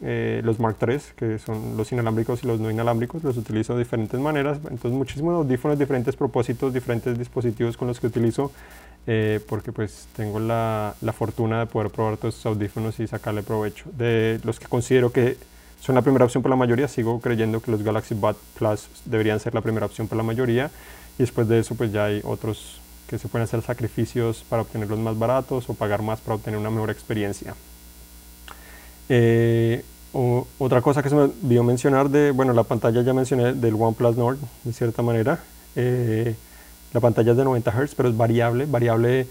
los 0.00 0.60
Mark 0.60 0.76
III, 0.86 0.98
que 1.16 1.38
son 1.38 1.76
los 1.76 1.90
inalámbricos 1.90 2.44
y 2.44 2.46
los 2.46 2.60
no 2.60 2.70
inalámbricos, 2.70 3.24
los 3.24 3.36
utilizo 3.38 3.72
de 3.72 3.80
diferentes 3.80 4.20
maneras, 4.20 4.58
entonces 4.64 4.92
muchísimos 4.92 5.34
audífonos, 5.34 5.78
diferentes 5.78 6.14
propósitos, 6.16 6.74
diferentes 6.74 7.18
dispositivos 7.18 7.78
con 7.78 7.88
los 7.88 7.98
que 7.98 8.06
utilizo 8.08 8.52
eh, 9.06 9.40
porque 9.48 9.72
pues 9.72 10.08
tengo 10.16 10.40
la, 10.40 10.94
la, 11.00 11.12
fortuna 11.12 11.60
de 11.60 11.66
poder 11.66 11.90
probar 11.90 12.16
todos 12.16 12.34
estos 12.34 12.46
audífonos 12.46 12.98
y 13.00 13.06
sacarle 13.06 13.42
provecho. 13.42 13.84
De 13.96 14.40
los 14.42 14.58
que 14.58 14.66
considero 14.66 15.12
que 15.12 15.36
son 15.80 15.94
la 15.94 16.02
primera 16.02 16.24
opción 16.24 16.42
para 16.42 16.54
la 16.54 16.58
mayoría, 16.58 16.88
sigo 16.88 17.20
creyendo 17.20 17.60
que 17.60 17.70
los 17.70 17.82
Galaxy 17.82 18.14
Buds 18.14 18.38
Plus 18.58 18.88
deberían 19.04 19.38
ser 19.38 19.54
la 19.54 19.60
primera 19.60 19.86
opción 19.86 20.08
para 20.08 20.18
la 20.18 20.22
mayoría 20.24 20.70
y 21.18 21.22
después 21.22 21.48
de 21.48 21.60
eso 21.60 21.74
pues 21.74 21.92
ya 21.92 22.06
hay 22.06 22.20
otros 22.24 22.80
que 23.08 23.18
se 23.18 23.28
pueden 23.28 23.44
hacer 23.44 23.62
sacrificios 23.62 24.44
para 24.48 24.62
obtenerlos 24.62 24.98
más 24.98 25.18
baratos 25.18 25.68
o 25.70 25.74
pagar 25.74 26.02
más 26.02 26.20
para 26.20 26.34
obtener 26.34 26.58
una 26.58 26.70
mejor 26.70 26.90
experiencia. 26.90 27.54
Eh, 29.08 29.84
otra 30.58 30.80
cosa 30.80 31.02
que 31.02 31.10
se 31.10 31.14
me 31.14 31.22
olvidó 31.22 31.62
mencionar 31.62 32.08
de, 32.08 32.30
bueno, 32.30 32.52
la 32.52 32.62
pantalla 32.62 33.02
ya 33.02 33.12
mencioné 33.12 33.52
del 33.52 33.74
OnePlus 33.74 34.16
Nord, 34.16 34.38
de 34.64 34.72
cierta 34.72 35.02
manera. 35.02 35.40
Eh, 35.76 36.34
la 36.96 37.00
pantalla 37.00 37.32
es 37.32 37.36
de 37.36 37.44
90 37.44 37.72
Hz, 37.72 37.94
pero 37.94 38.08
es 38.08 38.16
variable. 38.16 38.64
Variable 38.64 39.26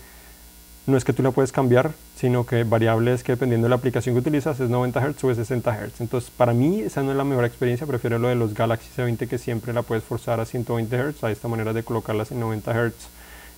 no 0.85 0.97
es 0.97 1.03
que 1.03 1.13
tú 1.13 1.23
la 1.23 1.31
puedes 1.31 1.51
cambiar, 1.51 1.93
sino 2.15 2.45
que 2.45 2.63
variable 2.63 3.11
es 3.11 3.23
que 3.23 3.31
dependiendo 3.31 3.65
de 3.65 3.69
la 3.69 3.75
aplicación 3.77 4.13
que 4.13 4.19
utilizas 4.19 4.59
es 4.59 4.69
90 4.69 5.01
Hz 5.01 5.23
o 5.23 5.31
es 5.31 5.37
60 5.37 5.71
Hz. 5.71 5.99
Entonces, 5.99 6.29
para 6.29 6.53
mí 6.53 6.81
esa 6.81 7.01
no 7.01 7.09
es 7.09 7.17
la 7.17 7.23
mejor 7.23 7.43
experiencia, 7.43 7.87
prefiero 7.87 8.19
lo 8.19 8.27
de 8.27 8.35
los 8.35 8.53
Galaxy 8.53 8.87
S20 8.95 9.27
que 9.27 9.39
siempre 9.39 9.73
la 9.73 9.81
puedes 9.81 10.03
forzar 10.03 10.39
a 10.39 10.45
120 10.45 10.95
Hz. 10.95 11.23
Hay 11.23 11.33
esta 11.33 11.47
manera 11.47 11.73
de 11.73 11.81
colocarlas 11.81 12.31
en 12.31 12.39
90 12.39 12.71
Hz 12.71 12.93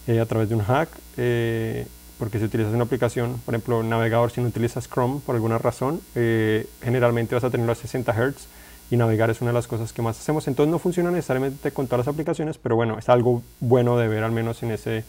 eh, 0.08 0.22
a 0.22 0.26
través 0.26 0.48
de 0.48 0.56
un 0.56 0.62
hack, 0.62 0.88
eh, 1.18 1.86
porque 2.18 2.40
si 2.40 2.46
utilizas 2.46 2.74
una 2.74 2.86
aplicación, 2.86 3.42
por 3.44 3.56
ejemplo, 3.56 3.84
navegador, 3.84 4.32
si 4.32 4.40
no 4.40 4.48
utilizas 4.48 4.88
Chrome 4.88 5.20
por 5.26 5.36
alguna 5.36 5.58
razón, 5.58 6.00
eh, 6.16 6.66
generalmente 6.82 7.36
vas 7.36 7.44
a 7.44 7.50
tenerlo 7.50 7.74
a 7.74 7.76
60 7.76 8.14
Hz 8.14 8.48
y 8.90 8.98
navegar 8.98 9.30
es 9.30 9.42
una 9.42 9.52
de 9.52 9.56
las 9.56 9.68
cosas 9.68 9.92
que 9.94 10.02
más 10.02 10.20
hacemos. 10.20 10.48
Entonces 10.48 10.72
no 10.72 10.80
funciona 10.80 11.12
necesariamente 11.12 11.72
con 11.72 11.88
todas 11.88 12.06
las 12.06 12.14
aplicaciones, 12.14 12.58
pero 12.58 12.76
bueno, 12.76 12.98
es 12.98 13.10
algo 13.10 13.42
bueno 13.60 13.98
de 13.98 14.08
ver 14.08 14.24
al 14.24 14.32
menos 14.32 14.64
en 14.64 14.72
ese, 14.72 15.04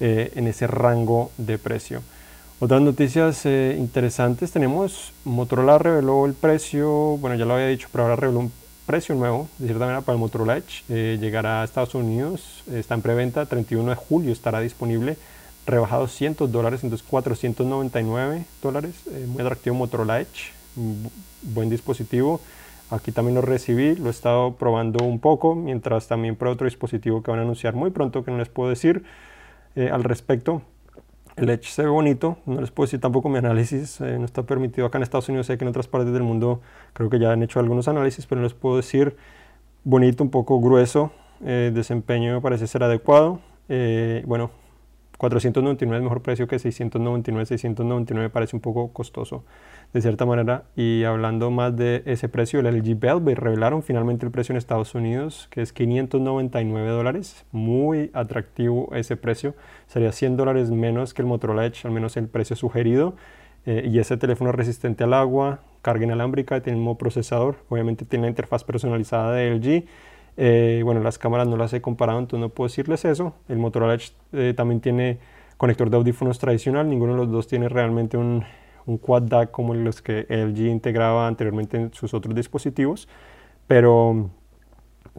eh, 0.00 0.32
en 0.34 0.46
ese 0.46 0.66
rango 0.66 1.30
de 1.38 1.58
precio. 1.58 2.02
Otras 2.60 2.82
noticias 2.82 3.46
eh, 3.46 3.76
interesantes 3.78 4.50
tenemos, 4.50 5.12
Motorola 5.24 5.78
reveló 5.78 6.26
el 6.26 6.34
precio, 6.34 7.16
bueno 7.18 7.36
ya 7.36 7.44
lo 7.44 7.54
había 7.54 7.68
dicho, 7.68 7.88
pero 7.92 8.04
ahora 8.04 8.16
reveló 8.16 8.40
un 8.40 8.52
precio 8.84 9.14
nuevo, 9.14 9.48
de 9.58 9.66
cierta 9.66 9.84
manera, 9.84 10.00
para 10.00 10.14
el 10.14 10.20
Motorola 10.20 10.56
Edge. 10.56 10.82
Eh, 10.88 11.18
llegará 11.20 11.62
a 11.62 11.64
Estados 11.64 11.94
Unidos, 11.94 12.64
está 12.72 12.94
en 12.94 13.02
preventa, 13.02 13.46
31 13.46 13.90
de 13.90 13.96
julio 13.96 14.32
estará 14.32 14.60
disponible, 14.60 15.16
rebajado 15.66 16.08
100 16.08 16.36
dólares, 16.50 16.82
entonces 16.82 17.06
499 17.08 18.44
dólares, 18.60 18.94
muy 19.28 19.40
atractivo 19.42 19.76
Motorola 19.76 20.20
Edge, 20.20 20.52
buen 21.42 21.70
dispositivo. 21.70 22.40
Aquí 22.90 23.12
también 23.12 23.34
lo 23.34 23.42
recibí, 23.42 23.96
lo 23.96 24.06
he 24.06 24.10
estado 24.10 24.54
probando 24.54 25.04
un 25.04 25.18
poco, 25.18 25.54
mientras 25.54 26.08
también 26.08 26.36
pruebo 26.36 26.54
otro 26.54 26.64
dispositivo 26.64 27.22
que 27.22 27.30
van 27.30 27.40
a 27.40 27.42
anunciar 27.42 27.74
muy 27.74 27.90
pronto 27.90 28.24
que 28.24 28.30
no 28.30 28.38
les 28.38 28.48
puedo 28.48 28.70
decir 28.70 29.04
eh, 29.76 29.90
al 29.90 30.04
respecto. 30.04 30.62
El 31.36 31.50
Edge 31.50 31.68
se 31.68 31.82
ve 31.82 31.88
bonito, 31.88 32.38
no 32.46 32.60
les 32.60 32.70
puedo 32.70 32.86
decir 32.86 33.00
tampoco 33.00 33.28
mi 33.28 33.38
análisis, 33.38 34.00
eh, 34.00 34.18
no 34.18 34.24
está 34.24 34.42
permitido 34.42 34.86
acá 34.86 34.98
en 34.98 35.02
Estados 35.02 35.28
Unidos, 35.28 35.46
sé 35.46 35.58
que 35.58 35.64
en 35.64 35.68
otras 35.68 35.86
partes 35.86 36.12
del 36.12 36.22
mundo 36.22 36.62
creo 36.94 37.10
que 37.10 37.18
ya 37.18 37.30
han 37.30 37.42
hecho 37.42 37.60
algunos 37.60 37.88
análisis, 37.88 38.26
pero 38.26 38.40
no 38.40 38.46
les 38.46 38.54
puedo 38.54 38.76
decir 38.76 39.16
bonito, 39.84 40.24
un 40.24 40.30
poco 40.30 40.58
grueso, 40.58 41.12
eh, 41.44 41.70
desempeño 41.72 42.40
parece 42.40 42.66
ser 42.66 42.82
adecuado. 42.82 43.40
bueno, 44.24 44.50
499 45.18 45.98
es 45.98 46.02
mejor 46.02 46.22
precio 46.22 46.46
que 46.46 46.58
699, 46.58 47.44
699 47.46 48.28
me 48.28 48.30
parece 48.30 48.54
un 48.54 48.62
poco 48.62 48.92
costoso 48.92 49.44
de 49.92 50.00
cierta 50.00 50.24
manera. 50.24 50.64
Y 50.76 51.04
hablando 51.04 51.50
más 51.50 51.76
de 51.76 52.02
ese 52.06 52.28
precio, 52.28 52.60
el 52.60 52.66
LG 52.66 52.98
Velvet 52.98 53.36
revelaron 53.36 53.82
finalmente 53.82 54.24
el 54.24 54.32
precio 54.32 54.52
en 54.52 54.58
Estados 54.58 54.94
Unidos, 54.94 55.48
que 55.50 55.60
es 55.62 55.72
599 55.72 56.88
dólares. 56.88 57.44
Muy 57.50 58.10
atractivo 58.14 58.88
ese 58.94 59.16
precio. 59.16 59.54
Sería 59.88 60.12
100 60.12 60.36
dólares 60.36 60.70
menos 60.70 61.14
que 61.14 61.22
el 61.22 61.28
Motorola 61.28 61.66
Edge, 61.66 61.84
al 61.84 61.90
menos 61.90 62.16
el 62.16 62.28
precio 62.28 62.54
sugerido. 62.54 63.16
Eh, 63.66 63.88
y 63.90 63.98
ese 63.98 64.16
teléfono 64.16 64.52
resistente 64.52 65.04
al 65.04 65.12
agua, 65.14 65.60
carga 65.82 66.04
inalámbrica, 66.04 66.60
tiene 66.62 66.78
un 66.78 66.84
mismo 66.84 66.96
procesador. 66.96 67.56
Obviamente 67.68 68.04
tiene 68.04 68.26
la 68.26 68.30
interfaz 68.30 68.62
personalizada 68.62 69.32
de 69.32 69.50
LG. 69.50 69.84
Eh, 70.40 70.82
bueno, 70.84 71.02
las 71.02 71.18
cámaras 71.18 71.48
no 71.48 71.56
las 71.56 71.72
he 71.72 71.80
comparado, 71.80 72.20
entonces 72.20 72.40
no 72.40 72.48
puedo 72.48 72.68
decirles 72.68 73.04
eso. 73.04 73.34
El 73.48 73.58
Motorola 73.58 73.94
Edge 73.94 74.12
eh, 74.32 74.54
también 74.56 74.80
tiene 74.80 75.18
conector 75.56 75.90
de 75.90 75.96
audífonos 75.96 76.38
tradicional. 76.38 76.88
Ninguno 76.88 77.12
de 77.12 77.18
los 77.18 77.30
dos 77.30 77.48
tiene 77.48 77.68
realmente 77.68 78.16
un 78.16 78.44
quad 78.96 79.22
DAC 79.22 79.50
como 79.50 79.74
los 79.74 80.00
que 80.00 80.26
LG 80.30 80.68
integraba 80.68 81.26
anteriormente 81.26 81.76
en 81.76 81.92
sus 81.92 82.14
otros 82.14 82.34
dispositivos, 82.34 83.08
pero, 83.66 84.30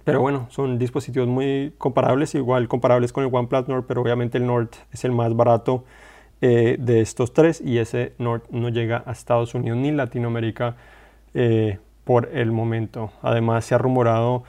pero 0.03 0.21
bueno, 0.21 0.47
son 0.49 0.79
dispositivos 0.79 1.27
muy 1.27 1.73
comparables, 1.77 2.34
igual 2.34 2.67
comparables 2.67 3.13
con 3.13 3.23
el 3.23 3.29
OnePlus 3.32 3.67
Nord, 3.67 3.86
pero 3.88 4.01
obviamente 4.01 4.39
el 4.39 4.47
Nord 4.47 4.69
es 4.91 5.05
el 5.05 5.12
más 5.12 5.36
barato 5.36 5.84
eh, 6.41 6.77
de 6.79 7.01
estos 7.01 7.34
tres 7.34 7.62
y 7.62 7.77
ese 7.77 8.13
Nord 8.17 8.43
no 8.49 8.69
llega 8.69 9.03
a 9.05 9.12
Estados 9.12 9.53
Unidos 9.53 9.77
ni 9.77 9.91
Latinoamérica 9.91 10.77
eh, 11.34 11.77
por 12.05 12.29
el 12.34 12.51
momento. 12.51 13.12
Además 13.21 13.65
se 13.65 13.75
ha 13.75 13.77
rumorado 13.77 14.43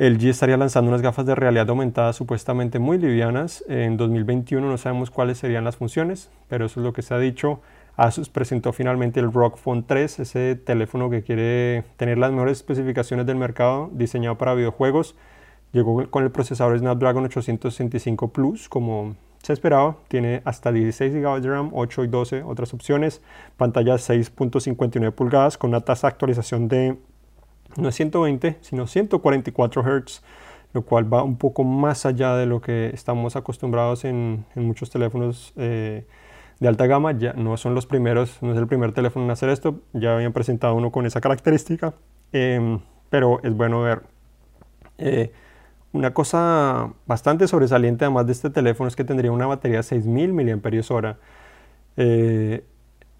LG 0.00 0.30
estaría 0.30 0.56
lanzando 0.56 0.88
unas 0.88 1.02
gafas 1.02 1.26
de 1.26 1.34
realidad 1.34 1.68
aumentada 1.68 2.14
supuestamente 2.14 2.78
muy 2.78 2.96
livianas 2.96 3.62
en 3.68 3.98
2021, 3.98 4.66
no 4.66 4.78
sabemos 4.78 5.10
cuáles 5.10 5.36
serían 5.36 5.62
las 5.62 5.76
funciones, 5.76 6.30
pero 6.48 6.64
eso 6.64 6.80
es 6.80 6.84
lo 6.84 6.94
que 6.94 7.02
se 7.02 7.12
ha 7.12 7.18
dicho. 7.18 7.60
Asus 7.96 8.30
presentó 8.30 8.72
finalmente 8.72 9.20
el 9.20 9.30
ROG 9.30 9.58
Phone 9.58 9.84
3, 9.86 10.20
ese 10.20 10.54
teléfono 10.54 11.10
que 11.10 11.22
quiere 11.22 11.84
tener 11.98 12.16
las 12.16 12.32
mejores 12.32 12.56
especificaciones 12.56 13.26
del 13.26 13.36
mercado, 13.36 13.90
diseñado 13.92 14.38
para 14.38 14.54
videojuegos. 14.54 15.16
Llegó 15.72 16.08
con 16.08 16.24
el 16.24 16.30
procesador 16.30 16.78
Snapdragon 16.78 17.26
865 17.26 18.28
Plus, 18.28 18.70
como 18.70 19.16
se 19.42 19.52
esperaba. 19.52 19.98
Tiene 20.08 20.40
hasta 20.46 20.72
16 20.72 21.12
GB 21.12 21.42
de 21.42 21.48
RAM, 21.50 21.72
8 21.74 22.04
y 22.04 22.08
12 22.08 22.42
otras 22.44 22.72
opciones. 22.72 23.20
Pantalla 23.58 23.96
6.59 23.96 25.12
pulgadas 25.12 25.58
con 25.58 25.68
una 25.68 25.82
tasa 25.82 26.06
de 26.06 26.12
actualización 26.12 26.68
de 26.68 26.96
no 27.76 27.90
120, 27.90 28.58
sino 28.60 28.86
144 28.86 29.82
Hz, 29.82 30.22
lo 30.72 30.82
cual 30.82 31.12
va 31.12 31.22
un 31.22 31.36
poco 31.36 31.64
más 31.64 32.06
allá 32.06 32.36
de 32.36 32.46
lo 32.46 32.60
que 32.60 32.90
estamos 32.94 33.36
acostumbrados 33.36 34.04
en, 34.04 34.44
muchos 34.54 34.90
teléfonos. 34.90 35.52
Eh, 35.56 36.04
de 36.60 36.68
alta 36.68 36.86
gama, 36.86 37.12
ya 37.12 37.32
no 37.32 37.56
son 37.56 37.74
los 37.74 37.86
primeros, 37.86 38.42
no 38.42 38.52
es 38.52 38.58
el 38.58 38.66
primer 38.66 38.92
teléfono 38.92 39.24
en 39.24 39.30
hacer 39.30 39.48
esto, 39.48 39.80
ya 39.94 40.14
habían 40.14 40.34
presentado 40.34 40.74
uno 40.74 40.92
con 40.92 41.06
esa 41.06 41.20
característica, 41.20 41.94
em, 42.32 42.80
pero 43.08 43.40
es 43.42 43.54
bueno 43.54 43.80
ver. 43.80 44.02
Eh, 44.98 45.32
una 45.92 46.12
cosa 46.14 46.92
bastante 47.06 47.48
sobresaliente 47.48 48.04
además 48.04 48.26
de 48.26 48.32
este 48.32 48.50
teléfono 48.50 48.88
es 48.88 48.94
que 48.94 49.04
tendría 49.04 49.32
una 49.32 49.46
batería 49.46 49.78
de 49.78 49.82
6000 49.82 50.32
mAh. 50.34 51.16
Eh, 51.96 52.64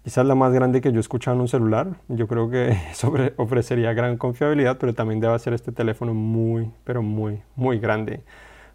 quizás 0.03 0.25
la 0.25 0.35
más 0.35 0.53
grande 0.53 0.81
que 0.81 0.91
yo 0.91 0.97
he 0.97 1.01
escuchado 1.01 1.35
en 1.35 1.41
un 1.41 1.47
celular. 1.47 1.95
Yo 2.07 2.27
creo 2.27 2.49
que 2.49 2.77
sobre, 2.93 3.33
ofrecería 3.37 3.93
gran 3.93 4.17
confiabilidad, 4.17 4.77
pero 4.77 4.93
también 4.93 5.19
debe 5.19 5.37
ser 5.39 5.53
este 5.53 5.71
teléfono 5.71 6.13
muy, 6.13 6.71
pero 6.83 7.01
muy, 7.01 7.41
muy 7.55 7.79
grande. 7.79 8.23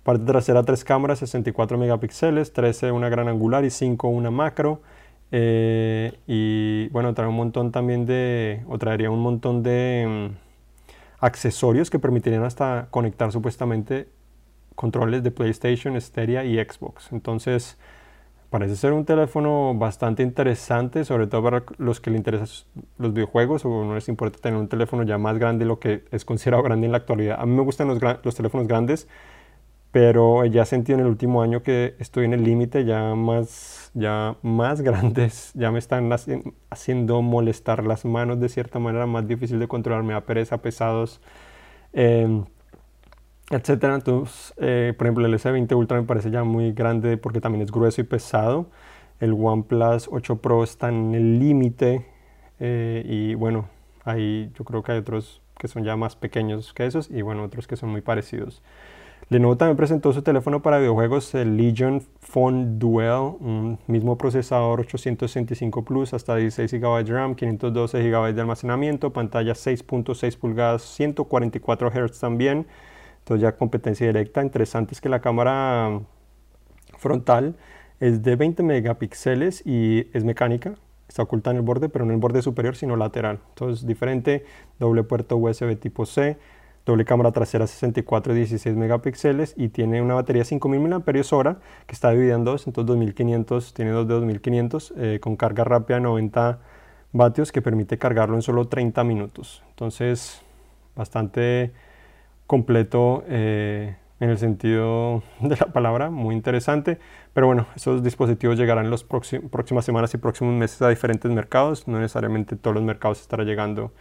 Parte 0.02 0.24
trasera, 0.24 0.62
tres 0.62 0.84
cámaras, 0.84 1.18
64 1.18 1.78
megapíxeles, 1.78 2.52
13 2.52 2.92
una 2.92 3.08
gran 3.08 3.28
angular 3.28 3.64
y 3.64 3.70
5 3.70 4.08
una 4.08 4.30
macro. 4.30 4.80
Eh, 5.32 6.20
y 6.28 6.88
bueno, 6.90 7.12
trae 7.14 7.28
un 7.28 7.34
montón 7.34 7.72
también 7.72 8.06
de, 8.06 8.62
o 8.68 8.78
traería 8.78 9.10
un 9.10 9.20
montón 9.20 9.64
de 9.64 10.30
mm, 10.30 11.24
accesorios 11.24 11.90
que 11.90 11.98
permitirían 11.98 12.44
hasta 12.44 12.86
conectar 12.90 13.32
supuestamente 13.32 14.08
controles 14.76 15.24
de 15.24 15.32
PlayStation, 15.32 16.00
Stadia 16.00 16.44
y 16.44 16.56
Xbox. 16.56 17.10
Entonces, 17.10 17.76
parece 18.50 18.76
ser 18.76 18.92
un 18.92 19.04
teléfono 19.04 19.74
bastante 19.74 20.22
interesante, 20.22 21.04
sobre 21.04 21.26
todo 21.26 21.42
para 21.42 21.64
los 21.78 22.00
que 22.00 22.10
les 22.10 22.18
interesan 22.18 22.66
los 22.98 23.12
videojuegos 23.12 23.64
o 23.64 23.84
no 23.84 23.94
les 23.94 24.08
importa 24.08 24.38
tener 24.38 24.58
un 24.58 24.68
teléfono 24.68 25.02
ya 25.02 25.18
más 25.18 25.38
grande 25.38 25.64
de 25.64 25.68
lo 25.68 25.78
que 25.78 26.04
es 26.10 26.24
considerado 26.24 26.62
grande 26.62 26.86
en 26.86 26.92
la 26.92 26.98
actualidad. 26.98 27.40
A 27.40 27.46
mí 27.46 27.54
me 27.54 27.62
gustan 27.62 27.88
los, 27.88 27.98
los 28.00 28.34
teléfonos 28.34 28.66
grandes, 28.68 29.08
pero 29.92 30.44
ya 30.44 30.64
sentí 30.64 30.92
en 30.92 31.00
el 31.00 31.06
último 31.06 31.42
año 31.42 31.62
que 31.62 31.94
estoy 31.98 32.26
en 32.26 32.34
el 32.34 32.44
límite 32.44 32.84
ya 32.84 33.14
más, 33.14 33.90
ya 33.94 34.36
más 34.42 34.80
grandes, 34.82 35.52
ya 35.54 35.70
me 35.70 35.78
están 35.78 36.10
haciendo 36.70 37.22
molestar 37.22 37.84
las 37.84 38.04
manos 38.04 38.40
de 38.40 38.48
cierta 38.48 38.78
manera, 38.78 39.06
más 39.06 39.26
difícil 39.26 39.58
de 39.58 39.68
controlar, 39.68 40.02
me 40.02 40.12
da 40.12 40.20
pereza, 40.22 40.58
pesados, 40.58 41.20
eh, 41.92 42.44
etcétera. 43.50 43.94
Entonces, 43.94 44.54
eh, 44.58 44.94
por 44.96 45.06
ejemplo, 45.06 45.26
el 45.26 45.34
S20 45.34 45.74
Ultra 45.76 46.00
me 46.00 46.06
parece 46.06 46.30
ya 46.30 46.44
muy 46.44 46.72
grande 46.72 47.16
porque 47.16 47.40
también 47.40 47.62
es 47.62 47.70
grueso 47.70 48.00
y 48.00 48.04
pesado. 48.04 48.66
El 49.20 49.32
OnePlus 49.32 50.08
8 50.10 50.36
Pro 50.36 50.62
está 50.62 50.88
en 50.88 51.14
el 51.14 51.38
límite 51.38 52.06
eh, 52.60 53.02
y 53.06 53.34
bueno, 53.34 53.68
ahí 54.04 54.50
yo 54.54 54.64
creo 54.64 54.82
que 54.82 54.92
hay 54.92 54.98
otros 54.98 55.40
que 55.58 55.68
son 55.68 55.84
ya 55.84 55.96
más 55.96 56.16
pequeños 56.16 56.74
que 56.74 56.86
esos 56.86 57.10
y 57.10 57.22
bueno, 57.22 57.44
otros 57.44 57.66
que 57.66 57.76
son 57.76 57.90
muy 57.90 58.02
parecidos. 58.02 58.62
Lenovo 59.28 59.56
también 59.56 59.76
presentó 59.76 60.12
su 60.12 60.22
teléfono 60.22 60.62
para 60.62 60.78
videojuegos, 60.78 61.34
el 61.34 61.56
Legion 61.56 62.00
Phone 62.20 62.78
Duel, 62.78 63.34
un 63.40 63.78
mismo 63.88 64.16
procesador 64.16 64.80
865 64.80 65.84
Plus, 65.84 66.14
hasta 66.14 66.36
16 66.36 66.70
GB 66.80 67.04
de 67.04 67.12
RAM, 67.12 67.34
512 67.34 68.08
GB 68.08 68.34
de 68.34 68.40
almacenamiento, 68.40 69.12
pantalla 69.12 69.54
6.6 69.54 70.38
pulgadas, 70.38 70.82
144 70.82 71.90
Hz 71.90 72.20
también. 72.20 72.66
Entonces 73.26 73.42
ya 73.42 73.56
competencia 73.56 74.06
directa. 74.06 74.40
Interesante 74.40 74.94
es 74.94 75.00
que 75.00 75.08
la 75.08 75.20
cámara 75.20 76.00
frontal 76.96 77.56
es 77.98 78.22
de 78.22 78.36
20 78.36 78.62
megapíxeles 78.62 79.66
y 79.66 80.08
es 80.12 80.22
mecánica. 80.22 80.74
Está 81.08 81.24
oculta 81.24 81.50
en 81.50 81.56
el 81.56 81.62
borde, 81.62 81.88
pero 81.88 82.04
no 82.04 82.12
en 82.12 82.18
el 82.18 82.20
borde 82.20 82.40
superior, 82.40 82.76
sino 82.76 82.94
lateral. 82.94 83.40
Entonces 83.48 83.84
diferente, 83.84 84.44
doble 84.78 85.02
puerto 85.02 85.36
USB 85.36 85.76
tipo 85.76 86.06
C 86.06 86.38
doble 86.84 87.04
cámara 87.04 87.32
trasera 87.32 87.66
64 87.66 88.32
y 88.32 88.36
16 88.36 88.76
megapíxeles 88.76 89.54
y 89.56 89.70
tiene 89.70 90.00
una 90.00 90.14
batería 90.14 90.42
de 90.42 90.44
5000 90.44 90.80
mAh 90.80 91.02
que 91.04 91.92
está 91.92 92.12
dividida 92.12 92.36
en 92.36 92.44
dos, 92.44 92.68
entonces 92.68 92.86
2500, 92.86 93.74
tiene 93.74 93.90
dos 93.90 94.06
de 94.06 94.14
2500 94.14 94.94
eh, 94.96 95.18
con 95.20 95.34
carga 95.34 95.64
rápida 95.64 95.96
de 95.96 96.02
90 96.02 96.60
vatios 97.12 97.50
que 97.50 97.60
permite 97.60 97.98
cargarlo 97.98 98.36
en 98.36 98.42
solo 98.42 98.68
30 98.68 99.02
minutos. 99.02 99.64
Entonces, 99.70 100.42
bastante 100.94 101.72
completo 102.46 103.24
eh, 103.28 103.96
en 104.20 104.30
el 104.30 104.38
sentido 104.38 105.22
de 105.40 105.56
la 105.56 105.66
palabra, 105.66 106.10
muy 106.10 106.34
interesante. 106.34 106.98
Pero 107.32 107.46
bueno, 107.46 107.66
esos 107.76 108.02
dispositivos 108.02 108.56
llegarán 108.56 108.86
en 108.86 108.90
las 108.90 109.04
próximas 109.04 109.84
semanas 109.84 110.14
y 110.14 110.18
próximos 110.18 110.54
meses 110.54 110.80
a 110.82 110.88
diferentes 110.88 111.30
mercados, 111.30 111.86
no 111.86 111.98
necesariamente 111.98 112.56
todos 112.56 112.74
los 112.74 112.84
mercados 112.84 113.20
estará 113.20 113.44
llegando 113.44 113.92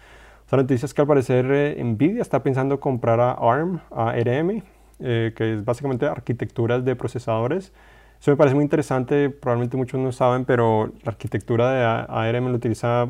otra 0.46 0.60
noticia 0.60 0.86
es 0.86 0.94
que 0.94 1.02
al 1.02 1.08
parecer 1.08 1.48
eh, 1.50 1.84
Nvidia 1.84 2.22
está 2.22 2.44
pensando 2.44 2.80
comprar 2.80 3.20
a 3.20 3.32
ARM, 3.32 3.82
a 3.90 4.12
ARM, 4.12 4.62
eh, 5.00 5.34
que 5.36 5.56
es 5.56 5.66
básicamente 5.66 6.06
arquitecturas 6.06 6.86
de 6.86 6.96
procesadores. 6.96 7.74
Eso 8.20 8.32
me 8.32 8.38
parece 8.38 8.54
muy 8.54 8.64
interesante, 8.64 9.32
probablemente 9.32 9.76
muchos 9.76 10.00
no 10.00 10.12
saben, 10.12 10.46
pero 10.46 10.94
la 11.04 11.12
arquitectura 11.12 11.72
de 11.72 12.06
ARM 12.08 12.50
lo 12.50 12.56
utiliza 12.56 13.10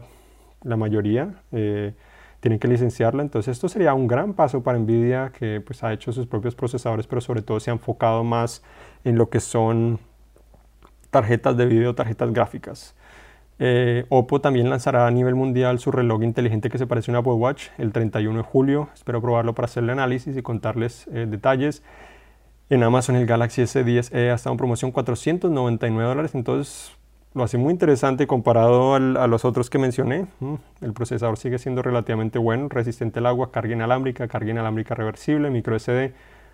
la 0.64 0.78
mayoría. 0.78 1.36
Eh, 1.52 1.94
tienen 2.46 2.60
que 2.60 2.68
licenciarla, 2.68 3.24
entonces 3.24 3.54
esto 3.54 3.68
sería 3.68 3.96
un 3.96 4.06
gran 4.06 4.36
paso 4.36 4.62
para 4.62 4.78
Nvidia 4.78 5.32
que 5.36 5.62
pues 5.62 5.84
ha 5.84 5.92
hecho 5.92 6.12
sus 6.12 6.28
propios 6.28 6.54
procesadores, 6.54 7.08
pero 7.08 7.20
sobre 7.20 7.42
todo 7.42 7.60
se 7.60 7.72
ha 7.72 7.74
enfocado 7.74 8.24
más 8.24 8.62
en 9.04 9.18
lo 9.18 9.32
que 9.32 9.40
son 9.40 9.98
tarjetas 11.10 11.58
de 11.58 11.66
video, 11.66 11.96
tarjetas 11.96 12.32
gráficas. 12.32 12.96
Eh, 13.58 14.06
Oppo 14.10 14.42
también 14.42 14.70
lanzará 14.70 15.08
a 15.08 15.10
nivel 15.10 15.34
mundial 15.34 15.80
su 15.80 15.90
reloj 15.92 16.22
inteligente 16.22 16.70
que 16.70 16.78
se 16.78 16.86
parece 16.86 17.10
a 17.10 17.14
un 17.14 17.18
Apple 17.18 17.34
Watch 17.34 17.70
el 17.80 17.92
31 17.92 18.38
de 18.38 18.44
julio. 18.44 18.90
Espero 18.94 19.20
probarlo 19.24 19.56
para 19.56 19.66
hacerle 19.66 19.94
análisis 19.94 20.38
y 20.38 20.44
contarles 20.44 21.08
eh, 21.08 21.26
detalles. 21.28 21.82
En 22.70 22.84
Amazon 22.84 23.16
el 23.16 23.26
Galaxy 23.26 23.64
S10e 23.64 24.30
ha 24.30 24.36
estado 24.36 24.54
en 24.54 24.58
promoción 24.58 24.92
499 24.92 26.08
dólares, 26.08 26.36
entonces 26.36 26.96
lo 27.36 27.44
hace 27.44 27.58
muy 27.58 27.74
interesante 27.74 28.28
comparado 28.28 28.96
a 28.96 29.28
los 29.28 29.44
otros 29.44 29.70
que 29.70 29.78
mencioné. 29.78 30.26
Mm, 30.40 30.56
el 30.82 30.94
procesador 30.94 31.38
sigue 31.38 31.60
siendo 31.60 31.82
relativamente 31.82 32.40
bueno, 32.40 32.70
resistente 32.70 33.20
al 33.20 33.26
agua, 33.26 33.52
carga 33.52 33.74
inalámbrica, 33.74 34.30
carga 34.30 34.52
inalámbrica 34.52 34.96
reversible, 34.96 35.50
micro 35.50 35.78
SD, 35.78 36.14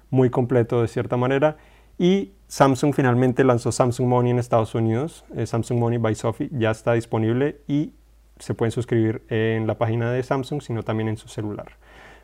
muy 0.10 0.32
completo 0.32 0.82
de 0.82 0.88
cierta 0.88 1.17
manera. 1.17 1.58
Y 2.00 2.32
Samsung 2.48 2.96
finalmente 2.96 3.44
lanzó 3.44 3.72
Samsung 3.72 4.08
Money 4.08 4.32
en 4.32 4.39
Estados 4.39 4.74
Unidos. 4.74 5.24
Eh, 5.36 5.46
Samsung 5.46 5.78
Money 5.78 6.00
by 6.00 6.15
Sophie 6.15 6.50
ya 6.52 6.72
está 6.72 6.94
disponible 6.94 7.62
y 7.67 7.94
se 8.39 8.56
pueden 8.56 8.72
suscribir 8.72 9.22
en 9.30 9.67
la 9.67 9.78
página 9.78 10.12
de 10.12 10.24
Samsung, 10.24 10.63
sino 10.63 10.82
también 10.82 11.10
en 11.10 11.17
su 11.17 11.28
celular. 11.28 11.74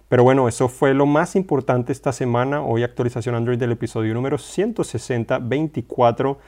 Pero 0.10 0.24
bueno, 0.24 0.48
eso 0.48 0.68
fue 0.68 0.96
lo 0.96 1.06
más 1.06 1.36
importante 1.36 1.92
esta 1.92 2.12
semana. 2.12 2.64
Hoy 2.64 2.82
actualización 2.82 3.36
Android 3.36 3.60
del 3.60 3.74
episodio 3.74 4.16
número 4.16 4.40
160, 4.40 5.38
24 5.38 6.40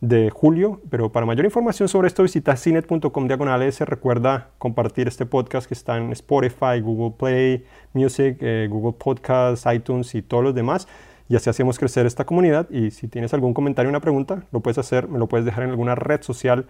de 0.00 0.30
julio. 0.30 0.80
Pero 0.90 1.12
para 1.12 1.26
mayor 1.26 1.44
información 1.44 1.88
sobre 1.88 2.08
esto 2.08 2.22
visita 2.22 2.56
cinet.com 2.56 3.26
diagonales. 3.26 3.80
Recuerda 3.80 4.50
compartir 4.58 5.08
este 5.08 5.26
podcast 5.26 5.66
que 5.66 5.74
está 5.74 5.96
en 5.96 6.12
Spotify, 6.12 6.80
Google 6.82 7.14
Play, 7.18 7.64
Music, 7.92 8.38
eh, 8.40 8.68
Google 8.70 8.96
Podcasts, 8.98 9.66
iTunes 9.72 10.14
y 10.14 10.22
todos 10.22 10.44
los 10.44 10.54
demás 10.54 10.86
y 11.28 11.36
así 11.36 11.50
hacemos 11.50 11.78
crecer 11.78 12.06
esta 12.06 12.24
comunidad. 12.24 12.68
Y 12.70 12.90
si 12.90 13.08
tienes 13.08 13.34
algún 13.34 13.54
comentario 13.54 13.88
o 13.88 13.92
una 13.92 14.00
pregunta, 14.00 14.44
lo 14.50 14.60
puedes 14.60 14.78
hacer, 14.78 15.08
me 15.08 15.18
lo 15.18 15.26
puedes 15.28 15.44
dejar 15.44 15.64
en 15.64 15.70
alguna 15.70 15.94
red 15.94 16.22
social. 16.22 16.66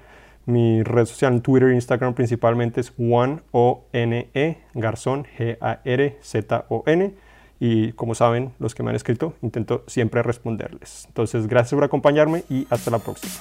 Mi 0.47 0.83
red 0.83 1.05
social 1.07 1.35
en 1.35 1.43
Twitter 1.43 1.69
e 1.69 1.75
Instagram 1.75 2.14
principalmente 2.14 2.81
es 2.81 2.93
One 2.99 3.41
O 3.53 3.85
N 3.93 4.31
E 4.35 4.59
Garzón 4.75 5.27
G 5.37 5.59
A 5.61 5.81
R 5.85 6.19
Z 6.23 6.64
O 6.69 6.83
N 6.87 7.14
y 7.61 7.92
como 7.92 8.14
saben 8.14 8.53
los 8.59 8.75
que 8.75 8.83
me 8.83 8.90
han 8.90 8.97
escrito 8.97 9.35
intento 9.42 9.85
siempre 9.87 10.23
responderles. 10.23 11.05
Entonces 11.07 11.47
gracias 11.47 11.75
por 11.75 11.85
acompañarme 11.85 12.44
y 12.49 12.66
hasta 12.71 12.90
la 12.90 12.99
próxima. 12.99 13.35